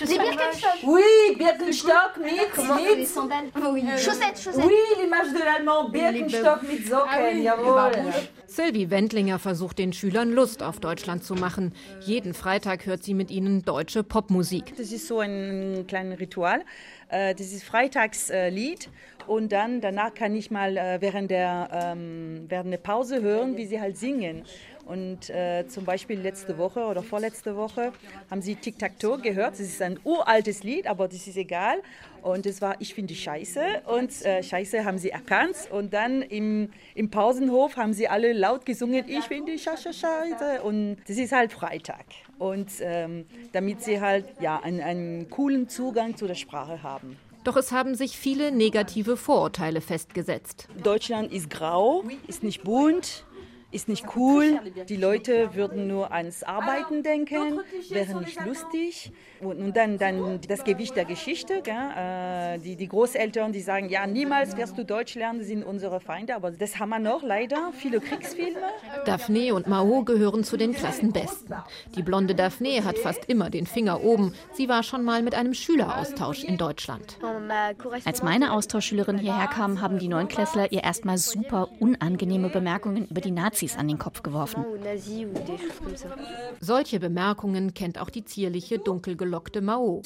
Les 0.00 0.18
Birkenstock. 0.18 0.70
Oui, 0.84 1.02
Birkenstock 1.38 2.16
mit, 2.22 2.30
Comment 2.54 2.76
mit. 2.76 2.96
les 2.96 3.04
sandales 3.06 3.46
Oui. 3.72 3.82
Chaussettes, 3.98 4.38
chaussettes. 4.42 4.64
Oui, 4.64 4.72
l'image 5.02 5.32
de 5.32 5.38
l'allemand, 5.38 5.90
Birkenstock 5.90 6.62
mit 6.62 6.86
Socken, 6.86 7.42
jawohl. 7.42 7.92
Sylvie 8.46 8.90
Wendlinger 8.90 9.38
versucht 9.38 9.78
den 9.78 9.92
Schülern 9.92 10.32
Lust 10.32 10.62
auf 10.62 10.80
Deutschland 10.80 11.24
zu 11.24 11.34
machen. 11.34 11.74
Jeden 12.00 12.32
Freitag 12.32 12.86
hört 12.86 13.04
sie 13.04 13.12
mit 13.14 13.30
ihnen 13.30 13.62
deutsche 13.62 14.02
Popmusik. 14.02 14.74
Das 14.78 14.92
ist 14.92 15.06
so 15.08 15.20
ein 15.20 15.84
kleines 15.86 16.18
Ritual. 16.20 16.62
Äh, 17.08 17.34
Das 17.34 17.52
ist 17.52 17.64
Freitagslied 17.64 18.88
und 19.26 19.52
dann 19.52 19.80
danach 19.80 20.14
kann 20.14 20.34
ich 20.34 20.50
mal 20.50 20.76
äh, 20.76 20.98
während 21.00 21.30
der, 21.30 21.68
ähm, 21.72 22.44
während 22.48 22.72
der 22.72 22.78
Pause 22.78 23.20
hören, 23.20 23.56
wie 23.56 23.66
sie 23.66 23.80
halt 23.80 23.96
singen. 23.98 24.44
Und 24.86 25.30
äh, 25.30 25.66
zum 25.66 25.84
Beispiel 25.84 26.20
letzte 26.20 26.58
Woche 26.58 26.80
oder 26.80 27.02
vorletzte 27.02 27.56
Woche 27.56 27.92
haben 28.30 28.40
sie 28.40 28.54
Tic-Tac-Toe 28.54 29.18
gehört. 29.18 29.54
Das 29.54 29.60
ist 29.60 29.82
ein 29.82 29.98
uraltes 30.04 30.62
Lied, 30.62 30.86
aber 30.86 31.08
das 31.08 31.26
ist 31.26 31.36
egal. 31.36 31.82
Und 32.22 32.46
es 32.46 32.62
war 32.62 32.76
Ich 32.80 32.94
finde 32.94 33.14
Scheiße. 33.14 33.60
Und 33.86 34.24
äh, 34.24 34.44
Scheiße 34.44 34.84
haben 34.84 34.98
sie 34.98 35.10
erkannt. 35.10 35.56
Und 35.72 35.92
dann 35.92 36.22
im, 36.22 36.70
im 36.94 37.10
Pausenhof 37.10 37.76
haben 37.76 37.92
sie 37.92 38.06
alle 38.06 38.32
laut 38.32 38.64
gesungen 38.64 39.04
Ich 39.08 39.24
finde 39.24 39.58
Scheiße, 39.58 39.92
Scheiße. 39.92 40.62
Und 40.62 40.98
das 41.08 41.16
ist 41.16 41.32
halt 41.32 41.52
Freitag. 41.52 42.04
Und 42.38 42.68
ähm, 42.80 43.26
damit 43.52 43.82
sie 43.82 44.00
halt 44.00 44.26
ja, 44.40 44.60
einen, 44.60 44.80
einen 44.80 45.30
coolen 45.30 45.68
Zugang 45.68 46.16
zu 46.16 46.28
der 46.28 46.34
Sprache 46.34 46.82
haben. 46.84 47.16
Doch 47.42 47.56
es 47.56 47.70
haben 47.70 47.94
sich 47.94 48.18
viele 48.18 48.50
negative 48.50 49.16
Vorurteile 49.16 49.80
festgesetzt. 49.80 50.68
Deutschland 50.82 51.32
ist 51.32 51.48
grau, 51.48 52.02
ist 52.26 52.42
nicht 52.42 52.64
bunt, 52.64 53.24
ist 53.70 53.88
nicht 53.88 54.04
cool. 54.16 54.60
Die 54.88 54.96
Leute 54.96 55.54
würden 55.54 55.86
nur 55.86 56.12
ans 56.12 56.42
Arbeiten 56.42 57.02
denken, 57.02 57.60
wäre 57.88 58.20
nicht 58.20 58.44
lustig. 58.44 59.12
Und, 59.40 59.58
und 59.58 59.76
dann, 59.76 59.98
dann 59.98 60.40
das 60.48 60.64
Gewicht 60.64 60.96
der 60.96 61.04
Geschichte. 61.04 61.60
Gell? 61.62 61.74
Äh, 61.74 62.58
die, 62.58 62.76
die 62.76 62.88
Großeltern, 62.88 63.52
die 63.52 63.60
sagen, 63.60 63.88
ja, 63.88 64.06
niemals 64.06 64.56
wirst 64.56 64.78
du 64.78 64.84
Deutsch 64.84 65.14
lernen, 65.14 65.40
das 65.40 65.48
sind 65.48 65.62
unsere 65.62 66.00
Feinde. 66.00 66.34
Aber 66.34 66.50
das 66.50 66.78
haben 66.78 66.88
wir 66.90 66.98
noch 66.98 67.22
leider, 67.22 67.70
viele 67.72 68.00
Kriegsfilme. 68.00 68.58
Daphne 69.04 69.54
und 69.54 69.66
Mao 69.66 70.02
gehören 70.02 70.42
zu 70.44 70.56
den 70.56 70.72
Klassenbesten. 70.72 71.54
Die 71.94 72.02
blonde 72.02 72.34
Daphne 72.34 72.84
hat 72.84 72.98
fast 72.98 73.26
immer 73.26 73.50
den 73.50 73.66
Finger 73.66 74.02
oben. 74.02 74.34
Sie 74.52 74.68
war 74.68 74.82
schon 74.82 75.04
mal 75.04 75.22
mit 75.22 75.34
einem 75.34 75.54
Schüleraustausch 75.54 76.44
in 76.44 76.56
Deutschland. 76.56 77.18
Als 78.04 78.22
meine 78.22 78.52
Austauschschülerin 78.52 79.18
hierher 79.18 79.48
kam, 79.48 79.82
haben 79.82 79.98
die 79.98 80.08
Neunklässler 80.08 80.72
ihr 80.72 80.82
erstmal 80.82 81.18
super 81.18 81.68
unangenehme 81.78 82.48
Bemerkungen 82.48 83.06
über 83.08 83.20
die 83.20 83.30
Nazis 83.30 83.76
an 83.76 83.88
den 83.88 83.98
Kopf 83.98 84.22
geworfen. 84.22 84.64
Solche 86.60 87.00
Bemerkungen 87.00 87.74
kennt 87.74 88.00
auch 88.00 88.10
die 88.10 88.24
zierliche, 88.24 88.78
dunkelgelockte 88.78 89.25
Mao. 89.60 90.02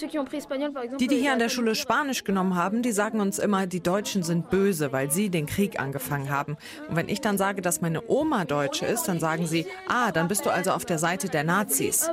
Die, 0.98 1.06
die 1.06 1.16
hier 1.16 1.32
an 1.32 1.38
der 1.38 1.48
Schule 1.48 1.74
Spanisch 1.74 2.24
genommen 2.24 2.54
haben, 2.54 2.82
die 2.82 2.92
sagen 2.92 3.20
uns 3.20 3.38
immer, 3.38 3.66
die 3.66 3.80
Deutschen 3.80 4.22
sind 4.22 4.50
böse, 4.50 4.92
weil 4.92 5.10
sie 5.10 5.30
den 5.30 5.46
Krieg 5.46 5.80
angefangen 5.80 6.30
haben. 6.30 6.56
Und 6.88 6.96
wenn 6.96 7.08
ich 7.08 7.20
dann 7.20 7.38
sage, 7.38 7.62
dass 7.62 7.80
meine 7.80 8.08
Oma 8.08 8.44
Deutsche 8.44 8.86
ist, 8.86 9.08
dann 9.08 9.20
sagen 9.20 9.46
sie, 9.46 9.66
ah, 9.88 10.12
dann 10.12 10.28
bist 10.28 10.46
du 10.46 10.50
also 10.50 10.72
auf 10.72 10.84
der 10.84 10.98
Seite 10.98 11.28
der 11.28 11.44
Nazis. 11.44 12.08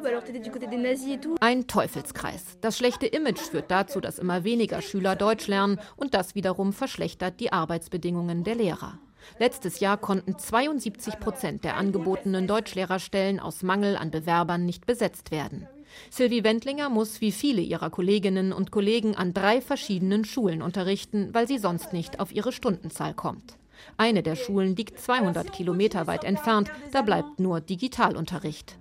Ein 1.40 1.68
Teufelskreis. 1.68 2.44
Das 2.62 2.78
schlechte 2.78 3.08
Image 3.08 3.40
führt 3.40 3.72
dazu, 3.72 4.00
dass 4.00 4.20
immer 4.20 4.44
weniger 4.44 4.82
Schüler 4.82 5.16
Deutsch 5.16 5.48
lernen 5.48 5.80
und 5.96 6.14
das 6.14 6.36
wiederum 6.36 6.74
verschlechtert 6.74 7.40
die 7.40 7.52
Arbeitsbedingungen 7.52 8.44
der 8.44 8.56
Lehrer. 8.56 9.00
Letztes 9.40 9.80
Jahr 9.80 9.98
konnten 9.98 10.38
72 10.38 11.20
Prozent 11.20 11.64
der 11.64 11.78
angebotenen 11.78 12.48
Deutschlehrerstellen 12.48 13.40
aus 13.40 13.64
Mangel 13.64 13.96
an 13.96 14.12
Bewerbern 14.12 14.66
nicht 14.66 14.86
besetzt 14.86 15.32
werden. 15.32 15.68
Sylvie 16.10 16.44
Wendlinger 16.44 16.90
muss 16.90 17.22
wie 17.22 17.32
viele 17.32 17.62
ihrer 17.62 17.90
Kolleginnen 17.90 18.54
und 18.54 18.72
Kollegen 18.72 19.16
an 19.16 19.34
drei 19.34 19.62
verschiedenen 19.62 20.26
Schulen 20.26 20.62
unterrichten, 20.62 21.30
weil 21.34 21.48
sie 21.48 21.58
sonst 21.58 21.94
nicht 21.94 22.20
auf 22.20 22.32
ihre 22.32 22.52
Stundenzahl 22.52 23.14
kommt. 23.14 23.58
Eine 23.98 24.24
der 24.24 24.36
Schulen 24.36 24.76
liegt 24.76 25.00
200 25.00 25.52
Kilometer 25.52 26.08
weit 26.08 26.24
entfernt, 26.24 26.72
da 26.92 27.02
bleibt 27.02 27.40
nur 27.40 27.62
Digitalunterricht. 27.62 28.78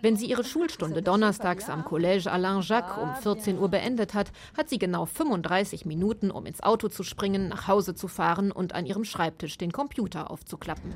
Wenn 0.00 0.16
sie 0.16 0.26
ihre 0.26 0.42
Schulstunde 0.42 1.00
donnerstags 1.00 1.68
am 1.68 1.84
Collège 1.84 2.28
Alain 2.28 2.60
Jacques 2.60 2.98
um 3.00 3.14
14 3.14 3.58
Uhr 3.58 3.68
beendet 3.68 4.14
hat, 4.14 4.32
hat 4.56 4.68
sie 4.68 4.78
genau 4.78 5.06
35 5.06 5.86
Minuten, 5.86 6.32
um 6.32 6.44
ins 6.44 6.62
Auto 6.62 6.88
zu 6.88 7.04
springen, 7.04 7.48
nach 7.48 7.68
Hause 7.68 7.94
zu 7.94 8.08
fahren 8.08 8.50
und 8.50 8.74
an 8.74 8.84
ihrem 8.84 9.04
Schreibtisch 9.04 9.58
den 9.58 9.70
Computer 9.70 10.30
aufzuklappen. 10.30 10.92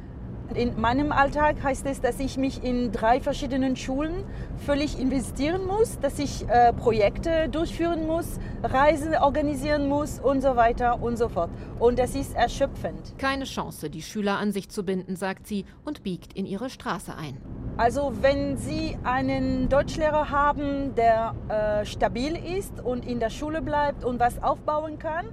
In 0.54 0.80
meinem 0.80 1.12
Alltag 1.12 1.62
heißt 1.62 1.86
es, 1.86 2.00
dass 2.00 2.18
ich 2.18 2.36
mich 2.36 2.64
in 2.64 2.90
drei 2.90 3.20
verschiedenen 3.20 3.76
Schulen 3.76 4.24
völlig 4.66 4.98
investieren 4.98 5.64
muss, 5.64 6.00
dass 6.00 6.18
ich 6.18 6.48
äh, 6.48 6.72
Projekte 6.72 7.48
durchführen 7.48 8.06
muss, 8.08 8.40
Reisen 8.64 9.14
organisieren 9.14 9.88
muss 9.88 10.18
und 10.18 10.40
so 10.40 10.56
weiter 10.56 11.00
und 11.00 11.16
so 11.16 11.28
fort. 11.28 11.50
Und 11.78 12.00
das 12.00 12.16
ist 12.16 12.34
erschöpfend. 12.34 13.14
Keine 13.16 13.44
Chance, 13.44 13.90
die 13.90 14.02
Schüler 14.02 14.38
an 14.38 14.50
sich 14.50 14.68
zu 14.68 14.84
binden, 14.84 15.14
sagt 15.14 15.46
sie 15.46 15.64
und 15.84 16.02
biegt 16.02 16.32
in 16.32 16.46
ihre 16.46 16.68
Straße 16.68 17.14
ein. 17.16 17.36
Also 17.76 18.12
wenn 18.20 18.56
Sie 18.56 18.98
einen 19.04 19.68
Deutschlehrer 19.68 20.30
haben, 20.30 20.96
der 20.96 21.34
äh, 21.48 21.86
stabil 21.86 22.36
ist 22.36 22.80
und 22.80 23.06
in 23.06 23.20
der 23.20 23.30
Schule 23.30 23.62
bleibt 23.62 24.04
und 24.04 24.18
was 24.18 24.42
aufbauen 24.42 24.98
kann, 24.98 25.26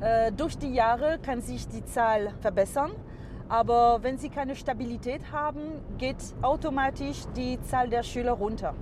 äh, 0.00 0.32
durch 0.32 0.56
die 0.56 0.72
Jahre 0.72 1.18
kann 1.20 1.42
sich 1.42 1.68
die 1.68 1.84
Zahl 1.84 2.32
verbessern. 2.40 2.92
Aber 3.52 4.02
wenn 4.02 4.16
sie 4.16 4.30
keine 4.30 4.56
Stabilität 4.56 5.30
haben, 5.30 5.82
geht 5.98 6.16
automatisch 6.40 7.18
die 7.36 7.60
Zahl 7.60 7.90
der 7.90 8.02
Schüler 8.02 8.32
runter. 8.32 8.74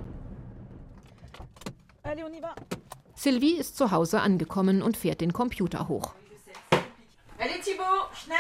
Sylvie 3.17 3.57
ist 3.57 3.77
zu 3.77 3.91
Hause 3.91 4.21
angekommen 4.21 4.81
und 4.81 4.97
fährt 4.97 5.23
den 5.23 5.33
Computer 5.33 5.89
hoch. 5.89 6.15
Allez 7.37 7.65
Thibaut, 7.65 8.11
schnell! 8.15 8.37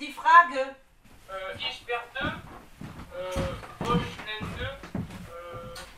Die 0.00 0.12
Frage. 0.12 0.74
Äh, 1.28 1.58
ich 1.58 1.86
werde 1.86 2.34
äh, 3.14 3.56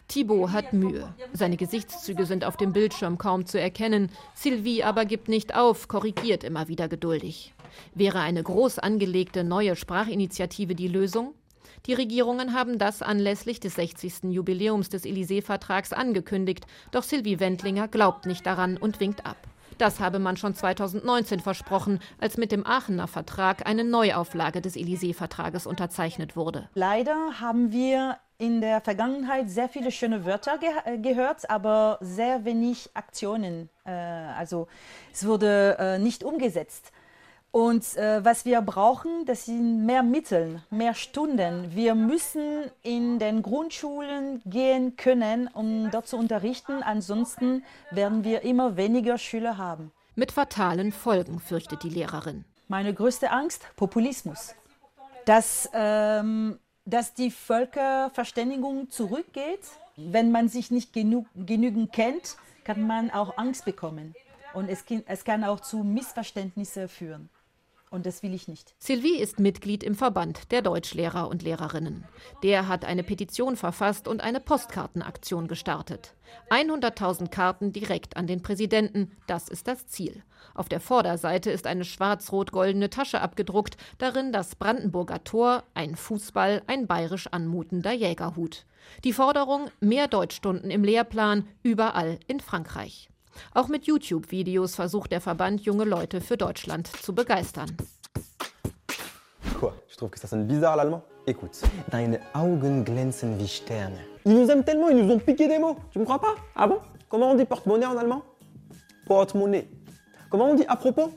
Thibaut 0.09 0.53
hat 0.53 0.75
Mühe. 0.75 1.15
Seine 1.33 1.57
Gesichtszüge 1.57 2.27
sind 2.27 2.45
auf 2.45 2.59
dem 2.59 2.75
Bildschirm 2.75 3.17
kaum 3.17 3.47
zu 3.47 3.59
erkennen. 3.59 4.11
Sylvie 4.35 4.85
aber 4.85 5.07
gibt 5.07 5.29
nicht 5.29 5.55
auf, 5.55 5.89
korrigiert 5.89 6.45
immer 6.45 6.69
wieder 6.69 6.89
geduldig. 6.89 7.55
Wäre 7.95 8.21
eine 8.21 8.43
groß 8.43 8.79
angelegte 8.79 9.45
neue 9.45 9.77
Sprachinitiative 9.77 10.75
die 10.75 10.89
Lösung? 10.89 11.35
Die 11.87 11.95
Regierungen 11.95 12.55
haben 12.55 12.79
das 12.79 13.03
anlässlich 13.03 13.61
des 13.61 13.77
60. 13.77 14.25
Jubiläums 14.25 14.89
des 14.89 15.05
Élysée-Vertrags 15.05 15.93
angekündigt, 15.93 16.67
doch 16.91 17.03
Sylvie 17.03 17.41
Wendlinger 17.41 17.89
glaubt 17.89 18.27
nicht 18.27 18.45
daran 18.47 18.77
und 18.77 19.01
winkt 19.01 19.25
ab. 19.25 19.37
Das 19.79 20.01
habe 20.01 20.19
man 20.19 20.37
schon 20.37 20.55
2019 20.55 21.39
versprochen, 21.39 22.01
als 22.21 22.37
mit 22.37 22.51
dem 22.51 22.67
Aachener 22.67 23.07
Vertrag 23.07 23.65
eine 23.67 23.85
Neuauflage 23.85 24.61
des 24.61 24.75
Élysée-Vertrages 24.75 25.69
unterzeichnet 25.69 26.35
wurde. 26.35 26.69
Leider 26.75 27.41
haben 27.41 27.71
wir 27.71 28.17
in 28.39 28.61
der 28.61 28.81
Vergangenheit 28.81 29.51
sehr 29.51 29.69
viele 29.69 29.91
schöne 29.91 30.25
Wörter 30.25 30.59
ge 30.59 30.71
äh, 30.85 30.99
gehört, 30.99 31.49
aber 31.49 31.99
sehr 32.01 32.45
wenig 32.45 32.91
Aktionen. 32.95 33.69
Äh, 33.85 33.91
also 33.91 34.69
es 35.13 35.27
wurde 35.27 35.77
äh, 35.79 35.99
nicht 35.99 36.25
umgesetzt. 36.25 36.93
Und 37.51 37.97
äh, 37.97 38.23
was 38.25 38.45
wir 38.45 38.61
brauchen, 38.61 39.25
das 39.25 39.47
sind 39.47 39.87
mehr 39.87 40.03
Mittel, 40.03 40.63
mehr 40.71 40.95
Stunden. 40.95 41.75
Wir 41.75 41.95
müssen 41.95 42.71
in 42.83 43.19
den 43.19 43.43
Grundschulen 43.43 44.43
gehen 44.45 44.97
können, 44.97 45.49
um 45.49 45.91
dort 45.91 46.07
zu 46.09 46.19
unterrichten. 46.19 46.83
Ansonsten 46.83 47.65
werden 47.91 48.23
wir 48.23 48.43
immer 48.43 48.77
weniger 48.77 49.17
Schüler 49.17 49.57
haben. 49.57 49.93
Mit 50.15 50.31
fatalen 50.31 50.93
Folgen, 50.93 51.41
fürchtet 51.41 51.83
die 51.85 51.89
Lehrerin. 51.89 52.45
Meine 52.67 52.93
größte 52.93 53.31
Angst, 53.31 53.65
Populismus. 53.77 54.55
Dass, 55.25 55.71
ähm, 55.73 56.59
dass 56.85 57.15
die 57.15 57.31
Völkerverständigung 57.31 58.91
zurückgeht. 58.91 59.61
Wenn 59.97 60.31
man 60.31 60.49
sich 60.49 60.71
nicht 60.71 60.93
genug, 60.93 61.27
genügend 61.35 61.93
kennt, 61.93 62.37
kann 62.65 62.87
man 62.87 63.11
auch 63.11 63.39
Angst 63.39 63.65
bekommen. 63.65 64.15
Und 64.53 64.69
es, 64.69 64.85
es 65.07 65.25
kann 65.25 65.45
auch 65.45 65.61
zu 65.61 65.79
Missverständnissen 65.79 66.89
führen. 66.89 67.31
Und 67.91 68.07
das 68.07 68.23
will 68.23 68.35
ich 68.35 68.49
nicht. 68.49 68.75
Sylvie 68.79 69.19
ist 69.19 69.41
Mitglied 69.41 69.83
im 69.83 69.95
Verband 69.95 70.53
der 70.53 70.63
Deutschlehrer 70.63 71.29
und 71.29 71.43
Lehrerinnen. 71.43 72.05
Der 72.43 72.69
hat 72.69 72.85
eine 72.85 73.03
Petition 73.03 73.57
verfasst 73.57 74.09
und 74.09 74.23
eine 74.23 74.41
Postkartenaktion 74.41 75.49
gestartet. 75.49 76.15
100.000 76.51 77.29
Karten 77.29 77.73
direkt 77.73 78.17
an 78.17 78.27
den 78.27 78.43
Präsidenten, 78.43 79.13
das 79.27 79.49
ist 79.49 79.69
das 79.69 79.87
Ziel. 79.87 80.23
Auf 80.55 80.69
der 80.69 80.81
Vorderseite 80.81 81.51
ist 81.51 81.67
eine 81.67 81.85
schwarz-rot-goldene 81.85 82.91
Tasche 82.91 83.21
abgedruckt, 83.21 83.77
darin 83.99 84.33
das 84.33 84.55
Brandenburger 84.55 85.25
Tor, 85.25 85.65
ein 85.75 85.97
Fußball, 85.97 86.63
ein 86.67 86.87
bayerisch 86.87 87.29
anmutender 87.29 87.93
Jägerhut. 87.93 88.67
Die 89.05 89.13
Forderung 89.13 89.71
mehr 89.81 90.09
Deutschstunden 90.09 90.71
im 90.71 90.85
Lehrplan 90.85 91.47
überall 91.63 92.19
in 92.27 92.41
Frankreich. 92.41 93.09
Auch 93.55 93.69
mit 93.69 93.87
YouTube-Videos 93.87 94.75
versucht 94.75 95.13
der 95.13 95.21
Verband, 95.21 95.61
junge 95.63 95.85
Leute 95.85 96.21
für 96.21 96.37
Deutschland 96.37 96.87
zu 96.87 97.15
begeistern. 97.15 97.77
Quoi 99.59 99.73
Tu 99.89 99.97
trouves 99.97 100.11
que 100.11 100.19
ça 100.19 100.27
sonne 100.29 100.47
bizarre 100.47 100.77
l'allemand 100.77 101.03
Écoute, 101.27 101.61
deine 101.91 102.21
Augen 102.35 102.85
glänzen 102.85 103.39
wie 103.39 103.49
Sterne. 103.49 103.99
Ils 104.25 104.35
nous 104.35 104.49
aiment 104.51 104.65
tellement, 104.65 104.89
ils 104.89 104.97
nous 105.05 105.13
ont 105.13 105.19
piqué 105.19 105.47
des 105.49 105.59
mots. 105.59 105.77
Tu 105.91 105.99
me 105.99 106.05
crois 106.05 106.21
pas 106.21 106.35
Ah 106.55 106.67
bon 106.67 106.79
Comment 107.09 107.33
on 107.33 107.35
dit 107.35 107.45
porte-monnaie 107.45 107.87
en 107.87 107.97
allemand 107.97 108.23
Porte-monnaie. 109.07 109.69
Comment 110.31 110.51
on 110.51 110.55
dit 110.55 110.65
à 110.69 110.77
propos 110.77 111.11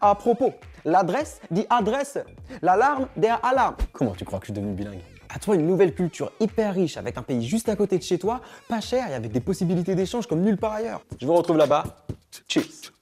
À 0.00 0.14
propos. 0.14 0.52
L'adresse 0.84 1.40
dit 1.50 1.66
adresse. 1.70 2.18
L'alarme, 2.62 3.08
der 3.16 3.44
Alarme. 3.44 3.76
Comment 3.92 4.12
tu 4.12 4.24
crois 4.24 4.38
que 4.38 4.46
je 4.46 4.52
suis 4.52 4.60
devenu 4.60 4.74
bilingue 4.74 5.02
à 5.28 5.38
toi 5.38 5.54
une 5.54 5.66
nouvelle 5.66 5.94
culture 5.94 6.32
hyper 6.40 6.74
riche 6.74 6.96
avec 6.96 7.16
un 7.18 7.22
pays 7.22 7.46
juste 7.46 7.68
à 7.68 7.76
côté 7.76 7.98
de 7.98 8.02
chez 8.02 8.18
toi, 8.18 8.40
pas 8.68 8.80
cher 8.80 9.10
et 9.10 9.14
avec 9.14 9.32
des 9.32 9.40
possibilités 9.40 9.94
d'échange 9.94 10.26
comme 10.26 10.40
nulle 10.40 10.56
part 10.56 10.72
ailleurs. 10.72 11.02
Je 11.20 11.26
vous 11.26 11.34
retrouve 11.34 11.56
là-bas. 11.56 11.84
Tschüss. 12.48 12.92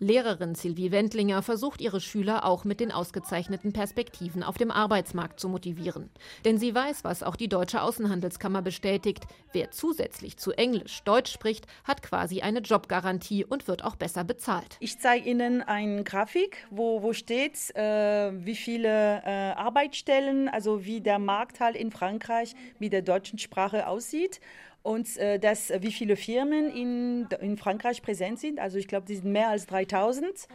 Lehrerin 0.00 0.54
Sylvie 0.54 0.92
Wendlinger 0.92 1.42
versucht 1.42 1.82
ihre 1.82 2.00
Schüler 2.00 2.46
auch 2.46 2.64
mit 2.64 2.80
den 2.80 2.90
ausgezeichneten 2.90 3.74
Perspektiven 3.74 4.42
auf 4.42 4.56
dem 4.56 4.70
Arbeitsmarkt 4.70 5.38
zu 5.38 5.50
motivieren. 5.50 6.08
Denn 6.46 6.56
sie 6.56 6.74
weiß, 6.74 7.04
was 7.04 7.22
auch 7.22 7.36
die 7.36 7.48
Deutsche 7.48 7.82
Außenhandelskammer 7.82 8.62
bestätigt. 8.62 9.24
Wer 9.52 9.70
zusätzlich 9.72 10.38
zu 10.38 10.52
Englisch 10.52 11.02
Deutsch 11.02 11.30
spricht, 11.30 11.66
hat 11.84 12.02
quasi 12.02 12.40
eine 12.40 12.60
Jobgarantie 12.60 13.44
und 13.44 13.68
wird 13.68 13.84
auch 13.84 13.94
besser 13.94 14.24
bezahlt. 14.24 14.78
Ich 14.80 14.98
zeige 14.98 15.28
Ihnen 15.28 15.60
eine 15.60 16.02
Grafik, 16.02 16.66
wo, 16.70 17.02
wo 17.02 17.12
steht, 17.12 17.74
äh, 17.76 18.32
wie 18.32 18.56
viele 18.56 19.22
äh, 19.22 19.52
Arbeitsstellen, 19.52 20.48
also 20.48 20.86
wie 20.86 21.02
der 21.02 21.18
Markt 21.18 21.60
halt 21.60 21.76
in 21.76 21.90
Frankreich 21.90 22.54
mit 22.78 22.94
der 22.94 23.02
deutschen 23.02 23.38
Sprache 23.38 23.86
aussieht 23.86 24.40
und 24.82 25.16
äh, 25.16 25.38
dass, 25.38 25.70
wie 25.80 25.92
viele 25.92 26.16
Firmen 26.16 26.70
in, 26.70 27.28
in 27.40 27.56
Frankreich 27.56 28.02
präsent 28.02 28.40
sind. 28.40 28.58
Also 28.58 28.78
ich 28.78 28.88
glaube, 28.88 29.06
die 29.06 29.16
sind 29.16 29.30
mehr 29.30 29.48
als 29.48 29.66
3000. 29.66 30.48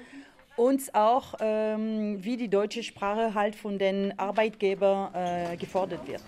Und 0.58 0.96
auch, 0.96 1.36
ähm, 1.42 2.24
wie 2.24 2.38
die 2.38 2.48
deutsche 2.48 2.82
Sprache 2.82 3.34
halt 3.34 3.56
von 3.56 3.78
den 3.78 4.18
Arbeitgebern 4.18 5.14
äh, 5.14 5.58
gefordert 5.58 6.08
wird. 6.08 6.22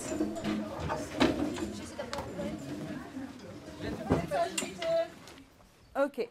Okay. 5.94 6.30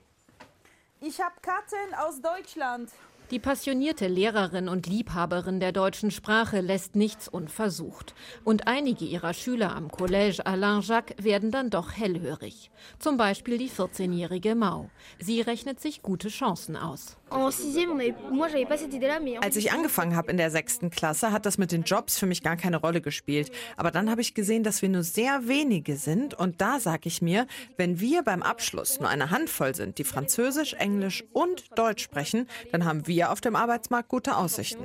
Ich 1.01 1.21
habe 1.21 1.35
Karten 1.41 1.95
aus 1.99 2.21
Deutschland. 2.21 2.91
Die 3.33 3.41
passionierte 3.41 4.07
Lehrerin 4.07 4.69
und 4.69 4.87
Liebhaberin 4.87 5.59
der 5.59 5.73
deutschen 5.73 6.13
Sprache 6.13 6.61
lässt 6.61 6.95
nichts 6.95 7.27
unversucht. 7.27 8.15
Und 8.45 8.69
einige 8.69 9.05
ihrer 9.05 9.35
Schüler 9.35 9.75
am 9.75 9.89
Collège 9.89 10.43
Alain 10.47 10.81
Jacques 10.81 11.17
werden 11.25 11.51
dann 11.51 11.69
doch 11.71 11.93
hellhörig. 11.93 12.71
Zum 13.01 13.17
Beispiel 13.17 13.59
die 13.59 13.69
14-jährige 13.69 14.55
Mau. 14.55 14.91
Sie 15.19 15.41
rechnet 15.41 15.81
sich 15.81 16.03
gute 16.03 16.29
Chancen 16.29 16.77
aus. 16.77 17.17
Als 17.29 17.67
ich 19.57 19.73
angefangen 19.73 20.15
habe 20.15 20.31
in 20.31 20.37
der 20.37 20.51
sechsten 20.53 20.91
Klasse, 20.91 21.33
hat 21.33 21.45
das 21.47 21.59
mit 21.59 21.73
den 21.73 21.83
Jobs 21.83 22.19
für 22.19 22.27
mich 22.27 22.45
gar 22.45 22.57
keine 22.57 22.77
Rolle 22.77 23.01
gespielt. 23.01 23.51
Aber 23.77 23.91
dann 23.91 24.09
habe 24.09 24.21
ich 24.21 24.35
gesehen, 24.35 24.63
dass 24.63 24.81
wir 24.83 24.89
nur 24.89 25.03
sehr 25.03 25.49
wenige 25.49 25.97
sind. 25.97 26.35
Und 26.35 26.61
da 26.61 26.79
sage 26.79 27.09
ich 27.09 27.23
mir, 27.23 27.49
wenn 27.77 27.99
wir 27.99 28.23
beim 28.23 28.45
Abschluss 28.45 29.01
nur 29.01 29.09
eine 29.09 29.31
Handvoll 29.31 29.75
sind, 29.75 29.99
die 29.99 30.05
Französisch, 30.05 30.75
Englisch 30.75 31.25
und 31.33 31.77
Deutsch 31.77 32.05
sprechen, 32.05 32.47
dann 32.71 32.85
haben 32.85 33.09
wir 33.17 33.33
auf 33.33 33.41
dem 33.41 33.57
Arbeitsmarkt 33.57 34.11
gute 34.11 34.37
Aussichten. 34.37 34.85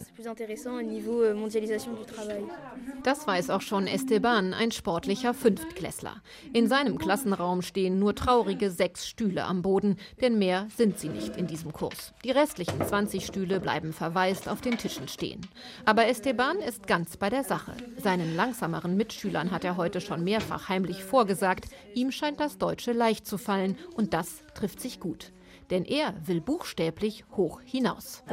Das 3.03 3.27
weiß 3.27 3.49
auch 3.49 3.61
schon 3.61 3.87
Esteban, 3.87 4.53
ein 4.53 4.71
sportlicher 4.71 5.33
Fünftklässler. 5.33 6.15
In 6.53 6.69
seinem 6.69 6.97
Klassenraum 6.97 7.61
stehen 7.61 7.99
nur 7.99 8.15
traurige 8.15 8.71
sechs 8.71 9.05
Stühle 9.05 9.43
am 9.43 9.61
Boden, 9.61 9.97
denn 10.21 10.39
mehr 10.39 10.67
sind 10.77 10.97
sie 10.97 11.09
nicht 11.09 11.35
in 11.35 11.47
diesem 11.47 11.73
Kurs. 11.73 12.13
Die 12.23 12.31
restlichen 12.31 12.81
20 12.81 13.25
Stühle 13.25 13.59
bleiben 13.59 13.91
verwaist 13.91 14.47
auf 14.47 14.61
den 14.61 14.77
Tischen 14.77 15.09
stehen. 15.09 15.41
Aber 15.83 16.07
Esteban 16.07 16.59
ist 16.59 16.87
ganz 16.87 17.17
bei 17.17 17.29
der 17.29 17.43
Sache. 17.43 17.73
Seinen 17.97 18.37
langsameren 18.37 18.95
Mitschülern 18.95 19.51
hat 19.51 19.65
er 19.65 19.75
heute 19.75 19.99
schon 19.99 20.23
mehrfach 20.23 20.69
heimlich 20.69 21.03
vorgesagt, 21.03 21.65
ihm 21.95 22.11
scheint 22.11 22.39
das 22.39 22.57
Deutsche 22.57 22.93
leicht 22.93 23.27
zu 23.27 23.37
fallen 23.37 23.77
und 23.95 24.13
das 24.13 24.45
trifft 24.53 24.79
sich 24.79 25.01
gut 25.01 25.33
denn 25.71 25.85
er 25.85 26.13
will 26.25 26.41
buchstäblich 26.41 27.23
hoch 27.35 27.61
hinaus. 27.65 28.23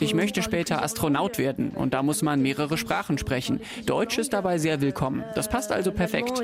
Ich 0.00 0.14
möchte 0.14 0.42
später 0.42 0.82
Astronaut 0.82 1.38
werden 1.38 1.70
und 1.70 1.94
da 1.94 2.02
muss 2.02 2.22
man 2.22 2.40
mehrere 2.40 2.76
Sprachen 2.76 3.18
sprechen. 3.18 3.60
Deutsch 3.86 4.18
ist 4.18 4.32
dabei 4.32 4.58
sehr 4.58 4.80
willkommen. 4.80 5.24
Das 5.34 5.48
passt 5.48 5.72
also 5.72 5.90
perfekt. 5.92 6.40